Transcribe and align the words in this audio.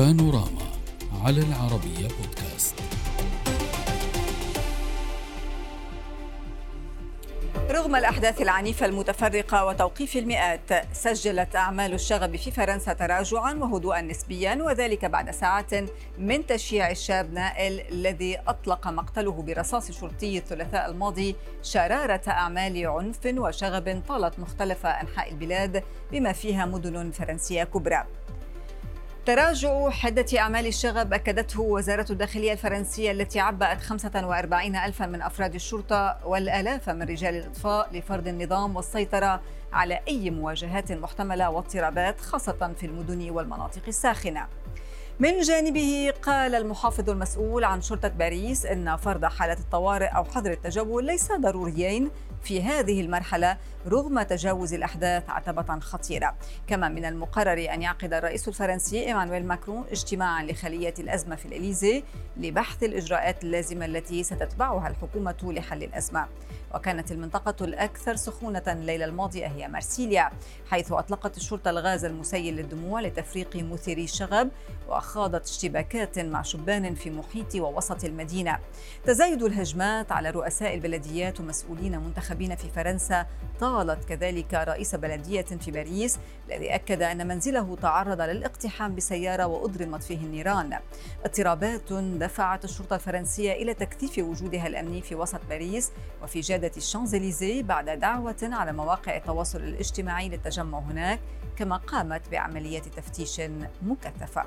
بانوراما 0.00 0.66
على 1.24 1.40
العربية 1.40 2.08
بودكاست. 2.08 2.74
رغم 7.70 7.96
الأحداث 7.96 8.42
العنيفة 8.42 8.86
المتفرقة 8.86 9.64
وتوقيف 9.64 10.16
المئات 10.16 10.70
سجلت 10.92 11.56
أعمال 11.56 11.94
الشغب 11.94 12.36
في 12.36 12.50
فرنسا 12.50 12.92
تراجعا 12.92 13.54
وهدوءا 13.54 14.00
نسبيا 14.00 14.58
وذلك 14.62 15.04
بعد 15.04 15.30
ساعات 15.30 15.70
من 16.18 16.46
تشييع 16.46 16.90
الشاب 16.90 17.32
نائل 17.32 17.80
الذي 17.80 18.38
أطلق 18.48 18.88
مقتله 18.88 19.42
برصاص 19.42 19.90
شرطي 19.90 20.38
الثلاثاء 20.38 20.90
الماضي 20.90 21.36
شرارة 21.62 22.22
أعمال 22.28 22.86
عنف 22.86 23.18
وشغب 23.26 24.02
طالت 24.08 24.38
مختلف 24.38 24.86
أنحاء 24.86 25.30
البلاد 25.30 25.84
بما 26.12 26.32
فيها 26.32 26.66
مدن 26.66 27.10
فرنسية 27.10 27.64
كبرى. 27.64 28.06
تراجع 29.26 29.90
حدة 29.90 30.38
أعمال 30.38 30.66
الشغب 30.66 31.12
أكدته 31.12 31.60
وزارة 31.60 32.06
الداخلية 32.10 32.52
الفرنسية 32.52 33.10
التي 33.10 33.40
عبأت 33.40 33.80
45 33.80 34.76
ألفا 34.76 35.06
من 35.06 35.22
أفراد 35.22 35.54
الشرطة 35.54 36.16
والآلاف 36.24 36.90
من 36.90 37.02
رجال 37.02 37.34
الإطفاء 37.34 37.88
لفرض 37.92 38.28
النظام 38.28 38.76
والسيطرة 38.76 39.40
على 39.72 40.00
أي 40.08 40.30
مواجهات 40.30 40.92
محتملة 40.92 41.50
واضطرابات 41.50 42.20
خاصة 42.20 42.72
في 42.80 42.86
المدن 42.86 43.30
والمناطق 43.30 43.82
الساخنة. 43.88 44.46
من 45.18 45.40
جانبه 45.40 46.12
قال 46.22 46.54
المحافظ 46.54 47.10
المسؤول 47.10 47.64
عن 47.64 47.82
شرطة 47.82 48.08
باريس 48.08 48.66
أن 48.66 48.96
فرض 48.96 49.24
حالة 49.24 49.58
الطوارئ 49.58 50.06
أو 50.06 50.24
حظر 50.24 50.50
التجول 50.50 51.06
ليس 51.06 51.32
ضروريين 51.32 52.10
في 52.42 52.62
هذه 52.62 53.00
المرحلة 53.00 53.56
رغم 53.86 54.22
تجاوز 54.22 54.74
الأحداث 54.74 55.30
عتبة 55.30 55.80
خطيرة. 55.80 56.34
كما 56.66 56.88
من 56.88 57.04
المقرر 57.04 57.74
أن 57.74 57.82
يعقد 57.82 58.12
الرئيس 58.12 58.48
الفرنسي 58.48 59.06
إيمانويل 59.06 59.46
ماكرون 59.46 59.84
اجتماعا 59.90 60.42
لخلية 60.44 60.94
الأزمة 60.98 61.36
في 61.36 61.46
الإليزي 61.46 62.02
لبحث 62.36 62.82
الإجراءات 62.82 63.44
اللازمة 63.44 63.84
التي 63.84 64.22
ستتبعها 64.22 64.88
الحكومة 64.88 65.36
لحل 65.42 65.82
الأزمة. 65.82 66.26
وكانت 66.74 67.12
المنطقة 67.12 67.64
الأكثر 67.64 68.16
سخونة 68.16 68.62
الليلة 68.68 69.04
الماضية 69.04 69.46
هي 69.46 69.68
مرسيليا 69.68 70.30
حيث 70.70 70.92
أطلقت 70.92 71.36
الشرطة 71.36 71.70
الغاز 71.70 72.04
المسيل 72.04 72.56
للدموع 72.56 73.00
لتفريق 73.00 73.56
مثيري 73.56 74.04
الشغب 74.04 74.48
وخاضت 74.88 75.48
اشتباكات 75.48 76.18
مع 76.18 76.42
شبان 76.42 76.94
في 76.94 77.10
محيط 77.10 77.54
ووسط 77.54 78.04
المدينة. 78.04 78.58
تزايد 79.04 79.42
الهجمات 79.42 80.12
على 80.12 80.30
رؤساء 80.30 80.74
البلديات 80.74 81.40
ومسؤولين 81.40 81.98
منتخبين 81.98 82.54
في 82.54 82.68
فرنسا 82.68 83.26
طالت 83.60 84.04
كذلك 84.04 84.54
رئيس 84.54 84.94
بلدية 84.94 85.42
في 85.42 85.70
باريس 85.70 86.18
الذي 86.48 86.74
أكد 86.74 87.02
أن 87.02 87.26
منزله 87.28 87.76
تعرض 87.82 88.20
للاقتحام 88.20 88.94
بسيارة 88.94 89.46
وأضرمت 89.46 90.02
فيه 90.02 90.18
النيران. 90.18 90.78
اضطرابات 91.24 91.92
دفعت 91.92 92.64
الشرطة 92.64 92.94
الفرنسية 92.96 93.52
إلى 93.52 93.74
تكثيف 93.74 94.18
وجودها 94.18 94.66
الأمني 94.66 95.02
في 95.02 95.14
وسط 95.14 95.40
باريس 95.48 95.90
وفي 96.22 96.40
جادة 96.60 96.76
الشانزليزيه 96.76 97.62
بعد 97.62 97.90
دعوة 97.90 98.36
على 98.42 98.72
مواقع 98.72 99.16
التواصل 99.16 99.58
الاجتماعي 99.58 100.28
للتجمع 100.28 100.78
هناك 100.78 101.20
كما 101.56 101.76
قامت 101.76 102.28
بعملية 102.28 102.78
تفتيش 102.78 103.40
مكثفة. 103.82 104.44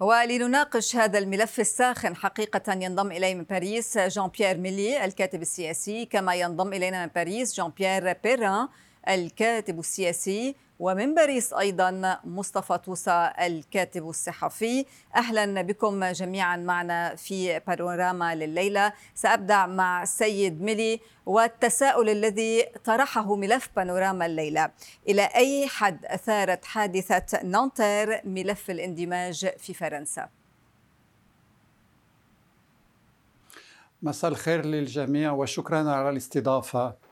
ولنناقش 0.00 0.96
هذا 0.96 1.18
الملف 1.18 1.60
الساخن 1.60 2.16
حقيقة 2.16 2.72
ينضم 2.72 3.12
إلي 3.12 3.34
من 3.34 3.42
باريس 3.42 3.98
جان 3.98 4.28
بيير 4.38 4.58
ميلي 4.58 5.04
الكاتب 5.04 5.42
السياسي 5.42 6.04
كما 6.04 6.34
ينضم 6.34 6.72
إلينا 6.72 7.06
من 7.06 7.12
باريس 7.14 7.54
جان 7.54 7.70
بيير 7.70 8.12
بيران 8.12 8.68
الكاتب 9.08 9.78
السياسي. 9.78 10.56
ومن 10.80 11.14
باريس 11.14 11.52
أيضا 11.52 12.20
مصطفى 12.24 12.78
توسى 12.78 13.32
الكاتب 13.40 14.08
الصحفي. 14.08 14.86
أهلا 15.16 15.62
بكم 15.62 16.04
جميعا 16.04 16.56
معنا 16.56 17.14
في 17.14 17.58
بانوراما 17.58 18.34
لليلة. 18.34 18.92
سأبدأ 19.14 19.66
مع 19.66 20.02
السيد 20.02 20.62
ميلي 20.62 21.00
والتساؤل 21.26 22.08
الذي 22.08 22.66
طرحه 22.84 23.36
ملف 23.36 23.70
بانوراما 23.76 24.26
الليلة. 24.26 24.70
إلى 25.08 25.22
أي 25.22 25.68
حد 25.68 26.04
أثارت 26.06 26.64
حادثة 26.64 27.42
نانتير 27.42 28.20
ملف 28.24 28.70
الاندماج 28.70 29.46
في 29.58 29.74
فرنسا؟ 29.74 30.28
مساء 34.02 34.30
الخير 34.30 34.64
للجميع 34.64 35.32
وشكرا 35.32 35.90
على 35.90 36.10
الاستضافة. 36.10 37.05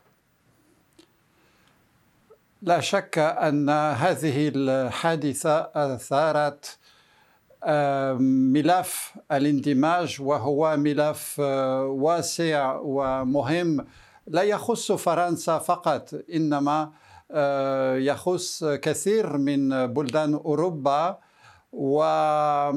لا 2.66 2.80
شك 2.80 3.18
أن 3.18 3.70
هذه 3.70 4.52
الحادثة 4.54 5.70
أثارت 5.74 6.78
ملف 8.52 9.14
الاندماج 9.32 10.16
وهو 10.20 10.76
ملف 10.76 11.36
آه، 11.40 11.86
واسع 11.86 12.78
ومهم. 12.82 13.86
لا 14.26 14.42
يخص 14.42 14.92
فرنسا 14.92 15.58
فقط 15.58 16.14
إنما 16.34 16.92
آه، 17.30 17.96
يخص 17.96 18.64
كثير 18.64 19.38
من 19.38 19.86
بلدان 19.86 20.34
أوروبا. 20.34 21.18
وبما 21.72 22.72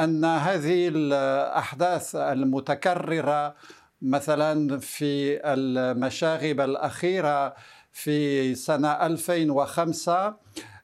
آه، 0.00 0.04
أن 0.04 0.24
هذه 0.24 0.88
الأحداث 0.88 2.16
المتكررة 2.16 3.54
مثلا 4.02 4.78
في 4.78 5.40
المشاغب 5.44 6.60
الأخيرة 6.60 7.54
في 7.92 8.54
سنة 8.54 8.88
2005 8.92 10.36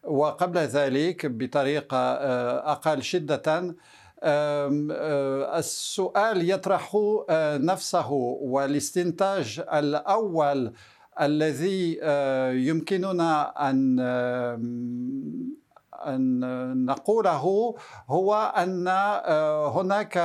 وقبل 0.04 0.58
ذلك 0.58 1.26
بطريقة 1.26 1.96
آه، 1.96 2.72
أقل 2.72 3.02
شدة 3.02 3.74
آه، 4.22 5.58
السؤال 5.58 6.50
يطرح 6.50 6.96
آه، 7.30 7.56
نفسه 7.56 8.10
والاستنتاج 8.40 9.62
الأول 9.72 10.72
الذي 11.20 11.98
يمكننا 12.68 13.70
أن 13.70 14.00
أن 16.06 16.40
نقوله 16.86 17.74
هو 18.08 18.52
أن 18.56 18.88
هناك 19.74 20.16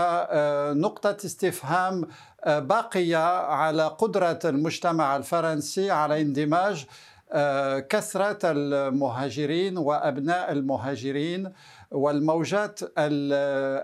نقطة 0.77 1.17
استفهام 1.25 2.07
باقية 2.47 3.37
على 3.39 3.87
قدرة 3.87 4.39
المجتمع 4.45 5.15
الفرنسي 5.15 5.91
على 5.91 6.21
اندماج 6.21 6.85
آه، 7.33 7.79
كثرة 7.79 8.39
المهاجرين 8.43 9.77
وأبناء 9.77 10.51
المهاجرين 10.51 11.51
والموجات 11.91 12.79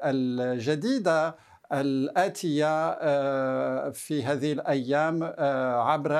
الجديدة 0.03 1.35
الآتية 1.71 2.89
آه، 2.89 3.89
في 3.89 4.23
هذه 4.23 4.51
الأيام 4.51 5.19
آه، 5.23 5.83
عبر 5.83 6.11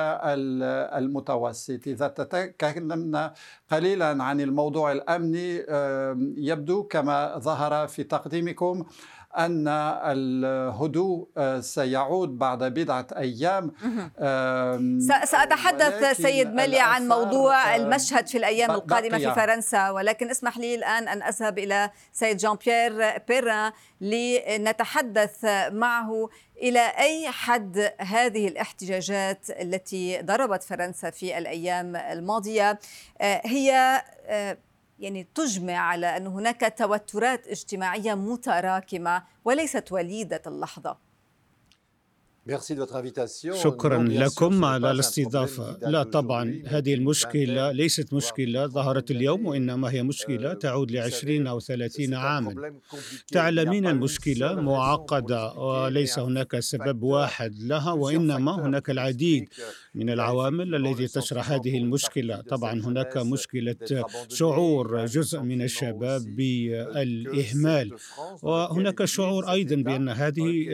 المتوسط. 0.98 1.86
إذا 1.86 2.08
تكلمنا 2.08 3.34
قليلا 3.72 4.24
عن 4.24 4.40
الموضوع 4.40 4.92
الأمني 4.92 5.64
يبدو 6.36 6.82
كما 6.82 7.38
ظهر 7.38 7.86
في 7.86 8.02
تقديمكم 8.02 8.84
أن 9.38 9.68
الهدوء 10.04 11.28
آه، 11.36 11.60
سيعود 11.60 12.38
بعد 12.38 12.62
بضعة 12.64 13.06
أيام. 13.16 13.72
سأتحدث 15.24 16.16
سيد 16.16 16.54
ملي 16.54 16.80
عن 16.80 17.08
موضوع 17.08 17.76
المشهد 17.76 18.26
في 18.26 18.38
الأيام 18.38 18.70
القادمة 18.70 19.18
في 19.18 19.34
فرنسا 19.34 19.90
ولكن 19.90 20.30
اسمح 20.30 20.58
لي 20.58 20.74
الآن 20.74 21.08
أن 21.08 21.22
أذهب 21.22 21.58
إلى 21.58 21.90
سيد 22.12 22.36
جان 22.36 22.56
بيير 22.66 23.18
بيران 23.28 23.72
لنتحدث 24.00 25.44
معه 25.72 26.28
إلى 26.62 26.92
أي 26.98 27.30
حد 27.30 27.92
هذه 28.00 28.48
الاحتجاجات 28.48 29.50
التي 29.50 30.22
ضربت 30.22 30.62
فرنسا 30.62 31.10
في 31.10 31.38
الأيام 31.38 31.96
الماضية. 31.96 32.78
آه، 33.20 33.40
هي 33.44 34.02
آه، 34.26 34.58
يعني 35.00 35.26
تجمع 35.34 35.72
على 35.72 36.16
أن 36.16 36.26
هناك 36.26 36.74
توترات 36.78 37.48
اجتماعية 37.48 38.14
متراكمة 38.14 39.22
وليست 39.44 39.92
وليدة 39.92 40.42
اللحظة. 40.46 41.09
شكرا 43.62 44.02
لكم 44.02 44.64
على 44.64 44.90
الاستضافة. 44.90 45.78
لا 45.82 46.02
طبعا 46.02 46.62
هذه 46.66 46.94
المشكلة 46.94 47.72
ليست 47.72 48.14
مشكلة. 48.14 48.66
ظهرت 48.66 49.10
اليوم 49.10 49.46
وإنما 49.46 49.90
هي 49.92 50.02
مشكلة 50.02 50.54
euh, 50.54 50.58
تعود 50.58 50.90
لعشرين 50.90 51.46
أو 51.46 51.60
ثلاثين 51.60 52.14
عاما. 52.14 52.74
تعلمين 53.32 53.86
المشكلة 53.86 54.54
معقدة. 54.54 55.52
وليس 55.52 56.18
هناك 56.18 56.60
سبب 56.60 57.02
واحد 57.02 57.54
لها 57.58 57.92
وإنما 57.92 58.66
هناك 58.66 58.90
العديد 58.90 59.48
من 59.94 60.10
العوامل 60.10 60.74
التي 60.74 61.06
تشرح 61.06 61.50
هذه 61.52 61.78
المشكلة. 61.78 62.40
طبعا 62.40 62.80
هناك 62.80 63.16
مشكلة 63.16 63.76
شعور 64.28 65.06
جزء 65.06 65.40
من 65.40 65.62
الشباب 65.62 66.22
بالإهمال. 66.36 67.96
وهناك 68.42 69.04
شعور 69.04 69.52
أيضا 69.52 69.76
بأن 69.76 70.08
هذه 70.08 70.70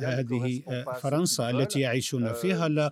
هذه 0.00 0.62
فرنسا 1.04 1.50
التي 1.50 1.80
يعيشون 1.80 2.32
فيها 2.32 2.68
لا 2.68 2.90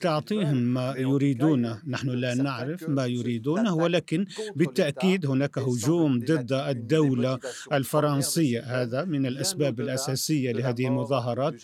تعطيهم 0.00 0.56
ما 0.56 0.94
يريدونه 0.98 1.82
نحن 1.86 2.08
لا 2.10 2.34
نعرف 2.34 2.88
ما 2.88 3.06
يريدونه 3.06 3.74
ولكن 3.74 4.26
بالتأكيد 4.56 5.26
هناك 5.26 5.58
هجوم 5.58 6.20
ضد 6.20 6.52
الدولة 6.52 7.38
الفرنسية. 7.72 8.60
هذا 8.82 9.04
من 9.04 9.26
الأسباب 9.26 9.80
الأساسية 9.80 10.52
لهذه 10.52 10.86
المظاهرات. 10.86 11.54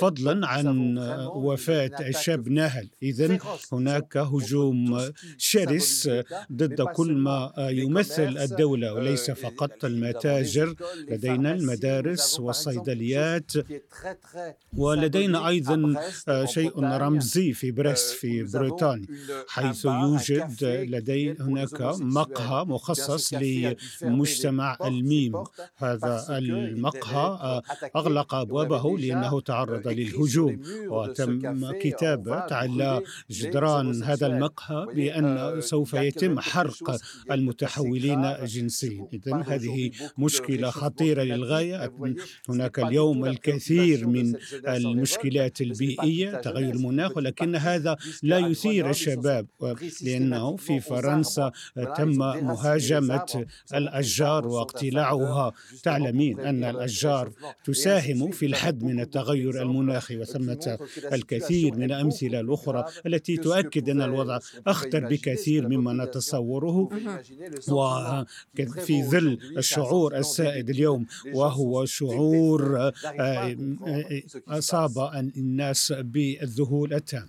فضلا 0.00 0.46
عن 0.46 0.98
وفاة 1.46 1.96
الشاب 2.00 2.48
ناهل. 2.48 2.88
إذا 3.02 3.38
هناك 3.72 4.16
هجوم 4.16 5.10
شرس 5.38 6.10
ضد 6.52 6.82
كل 6.82 7.12
ما 7.12 7.52
يمثل 7.58 8.38
الدولة 8.38 8.94
وليس 8.94 9.30
فقط 9.30 9.84
المتاجر. 9.84 10.74
لدينا 11.08 11.52
المدارس 11.52 12.40
والصيدليات. 12.40 13.52
ولدينا 14.76 15.48
أيضا 15.48 15.94
شيء 16.44 16.80
رمزي 16.80 17.52
في 17.52 17.70
بريس 17.70 18.12
في 18.12 18.42
بريطانيا. 18.42 19.06
حيث 19.48 19.84
يوجد 19.84 20.64
لدي 20.64 21.32
هناك 21.40 21.82
مقهى 22.00 22.64
مخصص 22.64 23.34
لمجتمع 24.02 24.78
الميم. 24.84 25.32
هذا 25.76 26.24
المقهى 26.38 27.62
أغلق 27.96 28.34
أبوابه 28.34 28.98
لأنه 28.98 29.40
تعرض 29.40 29.88
للهجوم. 29.88 30.60
وتم 30.88 31.72
كتابة 31.72 32.34
على 32.34 33.02
جدران 33.30 34.02
هذا 34.02 34.26
المقهى 34.26 34.86
بأن 34.94 35.60
سوف 35.60 35.94
يتم 35.94 36.40
حرق 36.40 36.96
المتحولين 37.30 38.36
جنسيا. 38.44 39.08
إذا 39.12 39.36
هذه 39.46 39.90
مشكلة 40.18 40.70
خطيرة 40.70 41.22
للغاية. 41.22 41.92
هناك 42.48 42.78
اليوم 42.78 43.24
الكثير 43.24 44.06
من 44.06 44.34
المشكلات 44.66 45.60
البيئية 45.60 46.30
تغير 46.30 46.74
المناخ 46.74 47.16
ولكن 47.16 47.56
هذا 47.56 47.96
لا 48.22 48.38
يثير 48.38 48.90
الشباب 48.90 49.46
لأنه 50.02 50.56
في 50.56 50.80
فرنسا 50.80 51.52
تم 51.96 52.18
مهاجمة 52.18 53.46
الأشجار 53.74 54.48
واقتلاعها 54.48 55.52
تعلمين 55.82 56.40
أن 56.40 56.64
الأشجار 56.64 57.32
تساهم 57.64 58.30
في 58.30 58.46
الحد 58.46 58.82
من 58.82 59.00
التغير 59.00 59.62
المناخي 59.62 60.16
وثمة 60.16 60.78
الكثير 61.12 61.74
من 61.74 61.84
الأمثلة 61.84 62.40
الأخرى 62.40 62.84
التي 63.06 63.36
تؤكد 63.36 63.88
أن 63.88 64.02
الوضع 64.02 64.38
أخطر 64.66 65.00
بكثير 65.08 65.68
مما 65.68 66.04
نتصوره 66.04 66.88
وفي 67.68 69.02
ظل 69.02 69.38
الشعور 69.56 70.16
السائد 70.16 70.70
اليوم 70.70 71.06
وهو 71.34 71.84
شعور 71.84 72.78
آه، 72.78 72.92
آه، 73.20 73.56
أصاب 74.48 74.98
الناس 75.36 75.92
بالذهول 75.92 76.94
التام. 76.94 77.28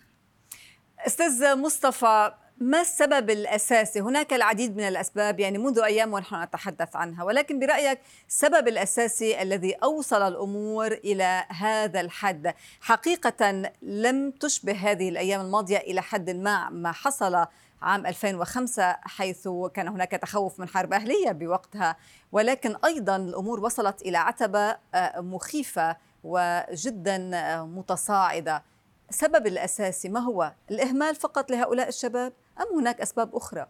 أستاذ 1.08 1.56
مصطفى 1.56 2.32
ما 2.62 2.82
السبب 2.82 3.30
الأساسي؟ 3.30 4.02
هناك 4.02 4.34
العديد 4.34 4.78
من 4.78 4.84
الأسباب 4.88 5.40
يعني 5.40 5.58
منذ 5.58 5.80
أيام 5.80 6.14
ونحن 6.14 6.44
نتحدث 6.44 6.96
عنها، 6.96 7.24
ولكن 7.24 7.60
برأيك 7.60 8.00
السبب 8.28 8.68
الأساسي 8.68 9.42
الذي 9.42 9.74
أوصل 9.74 10.22
الأمور 10.22 10.92
إلى 10.92 11.46
هذا 11.50 12.02
الحد، 12.02 12.54
حقيقة 12.82 13.72
لم 13.82 14.32
تشبه 14.32 14.74
هذه 14.74 15.10
الأيام 15.10 15.42
الماضية 15.42 15.78
إلى 15.78 16.02
حد 16.02 16.30
ما 16.30 16.70
ما 16.70 16.92
حصل 16.92 17.46
عام 17.82 18.06
2005 18.06 18.96
حيث 19.02 19.48
كان 19.74 19.88
هناك 19.88 20.12
تخوف 20.12 20.60
من 20.60 20.68
حرب 20.68 20.94
أهلية 20.94 21.32
بوقتها، 21.32 21.96
ولكن 22.32 22.76
أيضا 22.86 23.16
الأمور 23.16 23.60
وصلت 23.60 24.02
إلى 24.02 24.18
عتبة 24.18 24.78
آه، 24.94 25.22
مخيفة 25.22 25.98
وجدا 26.24 27.32
آه، 27.36 27.66
متصاعدة. 27.66 28.64
السبب 29.10 29.48
الأساسي 29.48 30.10
ما 30.10 30.20
هو؟ 30.20 30.54
الإهمال 30.72 31.16
فقط 31.16 31.52
لهؤلاء 31.52 31.88
الشباب 31.88 32.34
أم 32.60 32.80
هناك 32.80 33.02
أسباب 33.02 33.36
أخرى؟ 33.36 33.68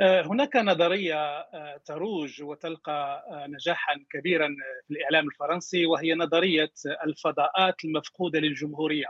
آه، 0.00 0.22
هناك 0.22 0.56
نظرية 0.56 1.40
آه، 1.40 1.80
تروج 1.84 2.42
وتلقى 2.42 3.24
نجاحا 3.48 3.94
كبيرا 4.10 4.48
في 4.88 4.94
الإعلام 4.94 5.28
الفرنسي 5.28 5.86
وهي 5.86 6.14
نظرية 6.14 6.72
الفضاءات 7.04 7.84
المفقودة 7.84 8.40
للجمهورية 8.40 9.08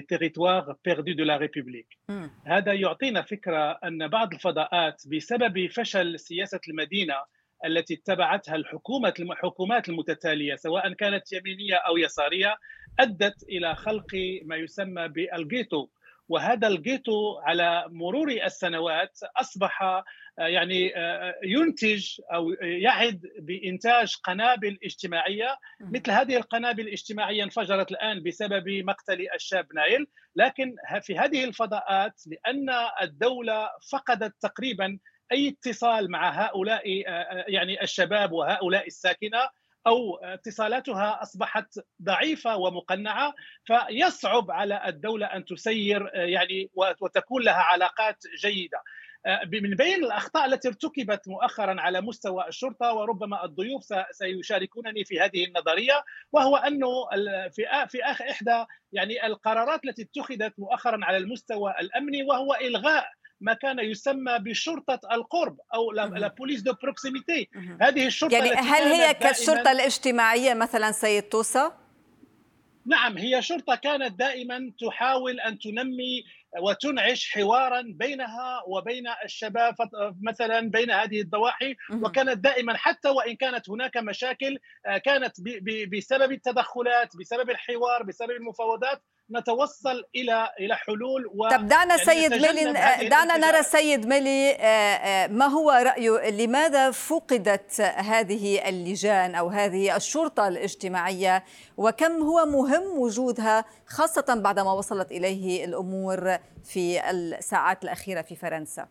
territoires 0.00 0.74
perdus 0.82 1.14
de 1.14 1.24
la 1.24 1.36
République. 1.36 1.98
هذا 2.44 2.72
يعطينا 2.72 3.22
فكرة 3.22 3.70
أن 3.84 4.08
بعض 4.08 4.34
الفضاءات 4.34 5.02
بسبب 5.08 5.66
فشل 5.70 6.18
سياسة 6.18 6.60
المدينة 6.68 7.14
التي 7.64 7.94
اتبعتها 7.94 8.56
الحكومة 8.56 9.14
الحكومات 9.20 9.88
المتتالية 9.88 10.56
سواء 10.56 10.92
كانت 10.92 11.32
يمينية 11.32 11.74
أو 11.74 11.96
يسارية 11.96 12.56
أدت 13.00 13.42
إلى 13.48 13.74
خلق 13.74 14.14
ما 14.44 14.56
يسمى 14.56 15.08
بالجيتو. 15.08 15.88
وهذا 16.28 16.68
الجيتو 16.68 17.38
على 17.38 17.84
مرور 17.88 18.30
السنوات 18.30 19.18
أصبح 19.36 19.82
آه، 19.82 20.02
يعني 20.38 20.96
آه، 20.96 21.34
ينتج 21.44 22.20
أو 22.34 22.50
يعد 22.60 23.20
بإنتاج 23.38 24.14
قنابل 24.24 24.78
اجتماعية. 24.84 25.56
مثل 25.80 26.10
هذه 26.10 26.36
القنابل 26.36 26.82
الاجتماعية 26.82 27.44
انفجرت 27.44 27.90
الآن 27.90 28.22
بسبب 28.22 28.68
مقتل 28.68 29.26
الشاب 29.34 29.66
نايل. 29.74 30.06
لكن 30.36 30.74
في 31.02 31.18
هذه 31.18 31.44
الفضاءات 31.44 32.22
لأن 32.26 32.70
الدولة 33.02 33.68
فقدت 33.92 34.34
تقريبا 34.40 34.98
أي 35.32 35.48
اتصال 35.48 36.10
مع 36.10 36.30
هؤلاء 36.30 36.82
يعني 37.52 37.82
الشباب 37.82 38.32
وهؤلاء 38.32 38.86
الساكنة 38.86 39.48
أو 39.86 40.16
اتصالاتها 40.16 41.22
أصبحت 41.22 41.78
ضعيفة 42.02 42.56
ومقنعة 42.56 43.34
فيصعب 43.64 44.50
على 44.50 44.82
الدولة 44.86 45.26
أن 45.26 45.44
تسير 45.44 46.10
يعني 46.14 46.70
وتكون 46.74 47.42
لها 47.42 47.62
علاقات 47.62 48.16
جيدة. 48.42 48.82
من 49.52 49.76
بين 49.76 50.04
الأخطاء 50.04 50.46
التي 50.46 50.68
ارتكبت 50.68 51.28
مؤخرا 51.28 51.80
على 51.80 52.00
مستوى 52.00 52.48
الشرطة 52.48 52.92
وربما 52.92 53.44
الضيوف 53.44 53.84
سيشاركونني 54.10 55.04
في 55.04 55.20
هذه 55.20 55.44
النظرية 55.44 56.04
وهو 56.32 56.56
أنه 56.56 56.88
في 57.50 57.86
في 57.88 58.04
إحدى 58.04 58.64
يعني 58.92 59.26
القرارات 59.26 59.84
التي 59.84 60.02
اتخذت 60.02 60.54
مؤخرا 60.58 61.04
على 61.04 61.16
المستوى 61.16 61.74
الأمني 61.80 62.22
وهو 62.22 62.54
إلغاء 62.54 63.06
ما 63.42 63.54
كان 63.54 63.78
يسمى 63.78 64.38
بشرطة 64.38 65.00
القرب 65.12 65.56
أو 65.74 65.92
la 65.92 66.28
police 66.28 66.60
de 66.60 66.72
proximité 66.82 67.48
هذه 67.80 68.06
الشرطة 68.06 68.34
يعني 68.34 68.50
هل 68.50 68.82
هي 68.82 69.14
كالشرطة 69.14 69.72
الاجتماعية 69.72 70.54
مثلا 70.54 70.92
سيد 70.92 71.22
توسا 71.22 71.82
نعم 72.86 73.18
هي 73.18 73.42
شرطة 73.42 73.74
كانت 73.74 74.18
دائما 74.18 74.72
تحاول 74.80 75.40
أن 75.40 75.58
تنمي 75.58 76.24
وتنعش 76.60 77.30
حوارا 77.30 77.82
بينها 77.86 78.62
وبين 78.66 79.04
الشباب 79.24 79.74
مثلا 80.22 80.60
بين 80.70 80.90
هذه 80.90 81.20
الضواحي 81.20 81.76
وكانت 81.92 82.38
دائما 82.38 82.76
حتى 82.76 83.08
وإن 83.08 83.36
كانت 83.36 83.70
هناك 83.70 83.96
مشاكل 83.96 84.58
آه، 84.86 84.98
كانت 84.98 85.32
بسبب 85.92 86.32
التدخلات 86.32 87.16
بسبب 87.16 87.50
الحوار 87.50 88.02
بسبب 88.02 88.30
المفاوضات 88.30 89.02
نتوصل 89.30 90.04
إلى 90.16 90.48
إلى 90.60 90.76
حلول 90.76 91.26
و 91.34 91.48
طب 91.50 91.68
دعنا 91.68 91.96
يعني 91.96 92.04
سيد 92.04 92.32
ميلي 92.32 92.72
دعنا 93.08 93.36
نرى 93.36 93.62
سيد 93.62 94.06
ميلي 94.06 94.50
آه، 94.50 94.56
آه، 94.56 95.26
ما 95.26 95.46
هو 95.46 95.70
رايه 95.70 96.30
لماذا 96.30 96.90
فقدت 96.90 97.80
هذه 97.80 98.68
اللجان 98.68 99.34
أو 99.34 99.48
هذه 99.48 99.96
الشرطة 99.96 100.48
الاجتماعية؟ 100.48 101.44
وكم 101.76 102.22
هو 102.22 102.46
مهم 102.46 102.98
وجودها 102.98 103.64
خاصة 103.86 104.34
بعدما 104.44 104.72
وصلت 104.72 105.12
إليه 105.12 105.64
الأمور 105.64 106.38
في 106.64 107.10
الساعات 107.10 107.84
الأخيرة 107.84 108.22
في 108.22 108.36
فرنسا؟ 108.36 108.88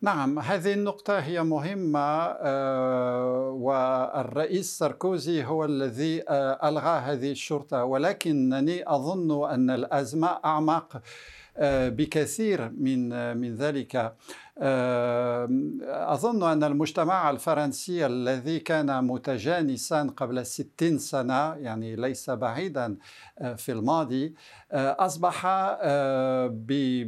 نعم 0.00 0.38
هذه 0.38 0.72
النقطة 0.72 1.18
هي 1.18 1.42
مهمة 1.42 1.98
آه، 1.98 3.50
والرئيس 3.50 4.78
ساركوزي 4.78 5.44
هو 5.44 5.64
الذي 5.64 6.22
آه، 6.28 6.68
ألغى 6.68 6.98
هذه 6.98 7.30
الشرطة. 7.30 7.84
ولكنني 7.84 8.82
أظن 8.94 9.50
أن 9.50 9.70
الأزمة 9.70 10.28
أعمق 10.44 11.02
آه، 11.56 11.88
بكثير 11.88 12.70
من 12.70 13.36
من 13.36 13.54
ذلك. 13.54 14.14
أظن 14.58 16.42
أن 16.42 16.64
المجتمع 16.64 17.30
الفرنسي 17.30 18.06
الذي 18.06 18.58
كان 18.60 19.04
متجانسا 19.04 20.10
قبل 20.16 20.46
ستين 20.46 20.98
سنة 20.98 21.54
يعني 21.54 21.96
ليس 21.96 22.30
بعيدا 22.30 22.96
في 23.56 23.72
الماضي 23.72 24.34
أصبح 24.72 25.46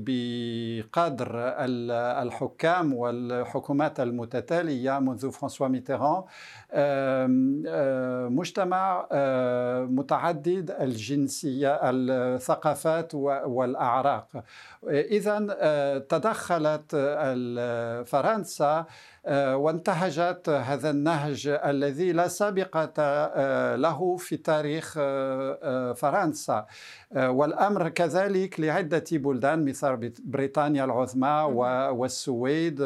بقدر 0.07 1.31
الحكام 2.23 2.95
والحكومات 2.95 4.01
المتتالية 4.01 4.99
منذ 4.99 5.31
فرانسوا 5.31 5.69
ميتيران 5.69 6.23
مجتمع 8.37 9.07
متعدد 9.85 10.71
الجنسية 10.81 11.81
الثقافات 11.83 13.15
والأعراق. 13.15 14.45
إذا 14.89 15.39
تدخلت 16.09 16.95
فرنسا 18.05 18.87
وانتهجت 19.31 20.49
هذا 20.49 20.91
النهج 20.91 21.59
الذي 21.65 22.13
لا 22.13 22.29
سابقة 22.29 22.97
له 23.77 24.17
في 24.17 24.37
تاريخ 24.37 24.93
فرنسا. 25.95 26.67
والأمر 27.17 27.89
كذلك 27.89 28.61
لعدة 28.61 29.05
بلدان 29.13 29.65
مثل 29.65 30.13
بريطانيا 30.25 30.85
العظمى 30.85 31.49
والسويد 31.93 32.81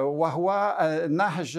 وهو 0.00 0.76
نهج 1.10 1.58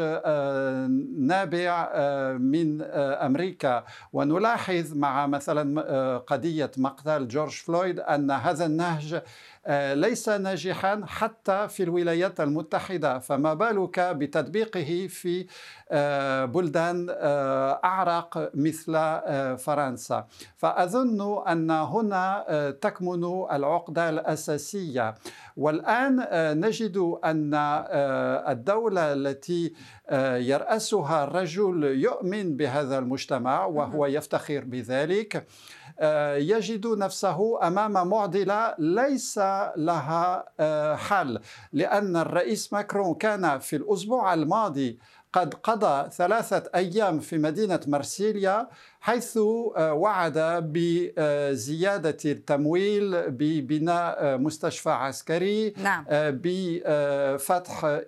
نابع 1.20 1.90
من 2.38 2.82
أمريكا. 3.28 3.84
ونلاحظ 4.14 4.94
مع 4.96 5.28
مثلا 5.28 6.18
قضية 6.18 6.72
مقتل 6.78 7.28
جورج 7.28 7.52
فلويد 7.52 8.00
أن 8.00 8.32
هذا 8.32 8.66
النهج 8.66 9.14
آه، 9.14 9.24
ليس 9.94 10.30
ناجحا 10.30 11.02
حتى 11.08 11.68
في 11.68 11.84
الولايات 11.84 12.40
المتحدة 12.42 13.20
فما 13.20 13.54
بالك 13.54 14.00
بتطبيقه 14.00 15.08
في 15.08 15.46
آه، 15.92 16.46
بلدان 16.46 17.08
آه، 17.10 17.80
أعرق 17.84 18.52
مثل 18.54 18.94
فرنسا؟ 19.58 20.28
فأظن 20.58 21.48
أن 21.48 21.72
هنا 21.72 22.46
تكمن 22.82 23.24
العقدة 23.52 24.10
الأساسية. 24.10 25.16
والآن 25.58 26.28
نجد 26.60 26.98
أن 27.26 27.54
الدولة 28.48 29.14
التي 29.14 29.74
يرأسها 30.50 31.24
الرجل 31.24 31.84
يؤمن 31.84 32.58
بهذا 32.58 32.98
المجتمع 32.98 33.66
وهو 33.66 34.06
يفتخر 34.06 34.64
بذلك. 34.64 35.36
آه، 35.36 35.44
يجد 36.38 36.88
نفسه 36.88 37.68
أمام 37.68 38.08
معضلة 38.08 38.76
ليس 38.80 39.38
لها 39.78 40.46
آه، 40.60 40.96
حل 40.96 41.40
لأن 41.74 42.18
الرئيس 42.18 42.74
ماكرون 42.74 43.16
كان 43.16 43.60
في 43.60 43.76
الأسبوع 43.76 44.34
الماضي 44.34 45.00
قد 45.34 45.54
قضى 45.54 46.10
ثلاثة 46.10 46.64
أيام 46.76 47.20
في 47.20 47.38
مدينة 47.38 47.80
مرسيليا 47.88 48.68
حيث 49.04 49.38
آه، 49.38 49.94
وعد 49.94 50.38
بزيادة 50.74 52.18
التمويل 52.26 53.32
ببناء 53.32 54.16
آه، 54.20 54.38
مستشفى 54.38 54.90
عسكري 54.90 55.74
نعم. 55.78 56.06
آه، 56.10 56.40
بفتح 56.44 58.02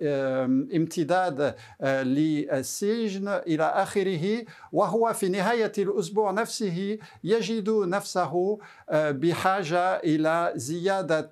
امتداد 0.75 1.56
للسجن 1.84 3.28
إلى 3.28 3.64
آخره 3.64 4.46
وهو 4.72 5.14
في 5.14 5.30
نهاية 5.30 5.72
الأسبوع 5.78 6.32
نفسه 6.32 6.98
يجد 7.24 7.70
نفسه 7.70 8.60
بحاجة 8.92 9.96
إلى 9.96 10.52
زيادة 10.56 11.32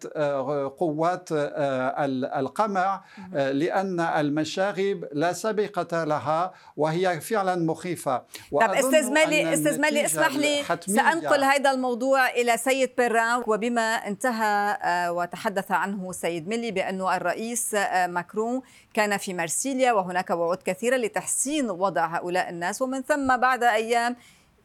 قوات 0.78 1.30
القمع 1.32 3.04
لأن 3.34 4.00
المشاغب 4.00 5.08
لا 5.12 5.34
سابقة 5.34 6.04
لها 6.04 6.54
وهي 6.78 7.22
فعلا 7.22 7.56
مخيفة 7.56 8.24
طب 8.52 8.62
أستاذ 8.62 9.12
مالي 9.12 9.53
أستاذ 9.54 9.82
مالي 9.82 10.06
اسمح 10.06 10.36
لي 10.36 10.64
سأنقل 10.88 11.44
هذا 11.44 11.72
الموضوع 11.72 12.30
إلى 12.30 12.58
سيد 12.58 12.92
بيران 12.98 13.44
وبما 13.48 13.82
انتهى 13.82 14.78
آه، 14.82 15.12
وتحدث 15.12 15.72
عنه 15.72 16.12
سيد 16.12 16.48
ملي 16.48 16.72
بانه 16.72 17.16
الرئيس 17.16 17.76
آه، 17.76 18.08
ماكرون 18.08 18.62
كان 18.94 19.18
في 19.18 19.34
مرسيليا 19.34 19.92
وهناك 19.92 20.30
وعود 20.30 20.58
كثيرة 20.66 20.98
لتحسين 20.98 21.70
وضع 21.70 22.06
هؤلاء 22.06 22.50
الناس. 22.50 22.82
ومن 22.82 23.02
ثم 23.02 23.38
بعد 23.38 23.64
أيام 23.64 24.16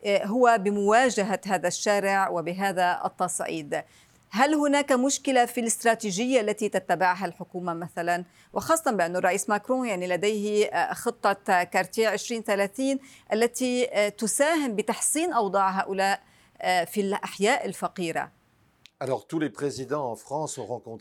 آه، 0.04 0.26
هو 0.26 0.58
بمواجهة 0.60 1.40
هذا 1.46 1.68
الشارع 1.68 2.28
وبهذا 2.28 3.00
التصعيد. 3.04 3.82
هل 4.30 4.54
هناك 4.54 4.92
مشكلة 4.92 5.46
في 5.46 5.60
الاستراتيجية 5.60 6.40
التي 6.40 6.68
تتبعها 6.68 7.26
الحكومة 7.26 7.74
مثلا؟ 7.74 8.24
وخاصة 8.52 8.90
بأن 8.90 9.16
الرئيس 9.16 9.48
ماكرون 9.48 9.88
يعني 9.88 10.06
لديه 10.06 10.66
آه، 10.66 10.92
خطة 10.94 11.32
كارتير 11.62 12.12
2030 12.12 12.98
التي 13.32 13.88
آه، 13.92 14.08
تساهم 14.08 14.76
بتحسين 14.76 15.32
أوضاع 15.32 15.70
هؤلاء 15.70 16.20
آه، 16.60 16.84
في 16.84 17.00
الأحياء 17.00 17.66
الفقيرة. 17.66 18.37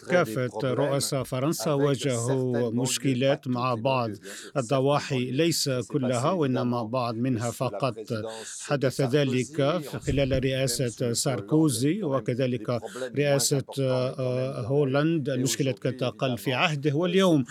كافة 0.09 0.49
رؤساء 0.63 1.23
فرنسا 1.23 1.73
واجهوا 1.73 2.71
مشكلات 2.71 3.47
مع 3.47 3.73
بعض. 3.75 4.09
الضواحي 4.57 5.31
ليس 5.31 5.69
كلها 5.69 6.31
وإنما 6.31 6.83
بعض 6.83 7.15
منها 7.15 7.51
فقط. 7.51 7.95
حدث 8.61 9.01
ذلك 9.01 9.61
خلال 10.07 10.43
رئاسة 10.45 11.13
ساركوزي 11.13 12.03
وكذلك 12.03 12.79
رئاسة 13.17 13.63
آه، 13.79 14.61
هولند. 14.61 15.29
المشكلة 15.29 15.71
كانت 15.71 16.03
أقل 16.03 16.37
في 16.37 16.53
عهده 16.53 16.93
واليوم. 16.95 17.45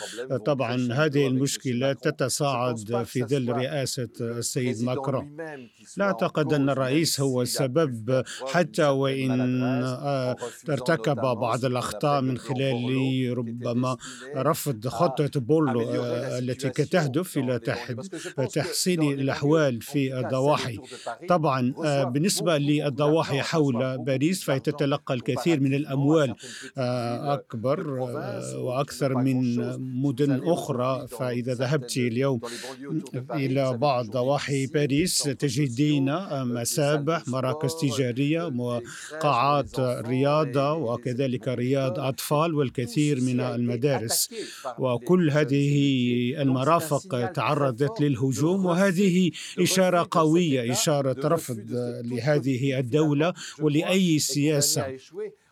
طبعا 0.45 0.93
هذه 0.93 1.26
المشكلات 1.26 2.09
تتصاعد 2.09 3.03
في 3.05 3.25
ظل 3.25 3.53
رئاسة 3.53 4.09
السيد 4.21 4.83
ماكرون 4.83 5.37
لا 5.97 6.05
أعتقد 6.05 6.53
أن 6.53 6.71
الرئيس 6.71 7.21
هو 7.21 7.43
السبب 7.43 8.25
حتى 8.47 8.87
وإن 8.87 10.36
ارتكب 10.69 11.16
بعض 11.16 11.64
الأخطاء 11.64 12.21
من 12.21 12.38
خلال 12.38 13.38
ربما 13.38 13.97
رفض 14.37 14.88
خطة 14.88 15.40
بولو 15.40 15.81
آه، 15.81 16.38
التي 16.38 16.69
تهدف 16.71 17.38
إلى 17.38 17.59
تحسين 18.55 19.02
الأحوال 19.02 19.83
في 19.83 20.19
الضواحي. 20.19 20.78
طبعا 21.28 21.75
آه، 21.85 22.05
بالنسبة 22.05 22.59
للضواحي 22.59 23.43
حول 23.43 23.99
باريس 23.99 24.45
فهي 24.45 24.61
تتلقى 24.61 25.14
الكثير 25.14 25.61
من 25.61 25.75
الأموال 25.75 26.35
آه، 26.78 27.35
أكبر 27.35 27.90
وأكثر 28.57 29.14
من 29.14 29.57
مدن 30.02 30.40
أخرى. 30.45 31.07
فإذا 31.09 31.55
ذهبت 31.55 31.97
اليوم 31.97 32.40
إلى 33.31 33.76
بعض 33.76 34.11
ضواحي 34.11 34.66
باريس 34.66 35.23
تجدين 35.23 36.16
مسابح 36.45 37.28
مراكز 37.28 37.75
تجارية 37.75 38.45
وقاعات 38.57 39.81
رياض 39.81 40.25
رياضة 40.26 40.73
وكذلك 40.73 41.49
رياض 41.49 41.99
أطفال 41.99 42.54
والكثير 42.54 43.21
من 43.21 43.40
المدارس 43.40 44.30
وكل 44.78 45.30
هذه 45.30 45.75
المرافق 46.42 47.33
تعرضت 47.33 48.00
للهجوم 48.00 48.66
وهذه 48.66 49.30
إشارة 49.59 50.09
قوية 50.11 50.73
إشارة 50.73 51.28
رفض 51.28 51.64
لهذه 52.04 52.78
الدولة 52.78 53.33
ولأي 53.61 54.18
سياسة 54.18 54.97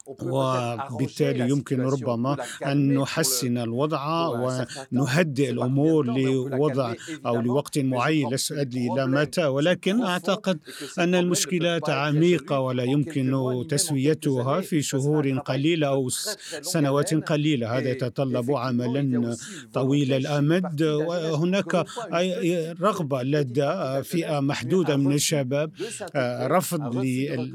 وبالتالي 0.07 1.51
يمكن 1.51 1.81
ربما 1.81 2.37
أن 2.67 2.95
نحسن 2.95 3.59
الوضع 3.59 4.29
ونهدئ 4.29 5.51
الأمور 5.51 6.07
لوضع 6.07 6.95
أو 7.27 7.41
لوقت 7.41 7.79
معين. 7.79 8.31
لا 8.31 8.39
أدري 8.51 8.89
إلى 8.93 9.07
متى 9.07 9.45
ولكن 9.45 10.03
أعتقد 10.03 10.59
أن 10.99 11.15
المشكلات 11.15 11.91
عميقة 11.91 12.61
ولا 12.61 12.85
يمكن 12.85 13.65
تسويتها 13.69 14.61
في 14.61 14.83
شهور 14.83 15.39
قليلة 15.39 15.87
أو 15.87 16.09
سنوات 16.61 17.15
قليلة. 17.15 17.79
هذا 17.79 17.91
يتطلب 17.91 18.51
عملا 18.51 19.37
طويل 19.73 20.13
الأمد. 20.13 20.83
وهناك 20.83 21.87
رغبة 22.81 23.23
لدى 23.23 24.03
فئة 24.03 24.41
محدودة 24.41 24.97
من 24.97 25.13
الشباب 25.13 25.71
رفض 26.57 26.97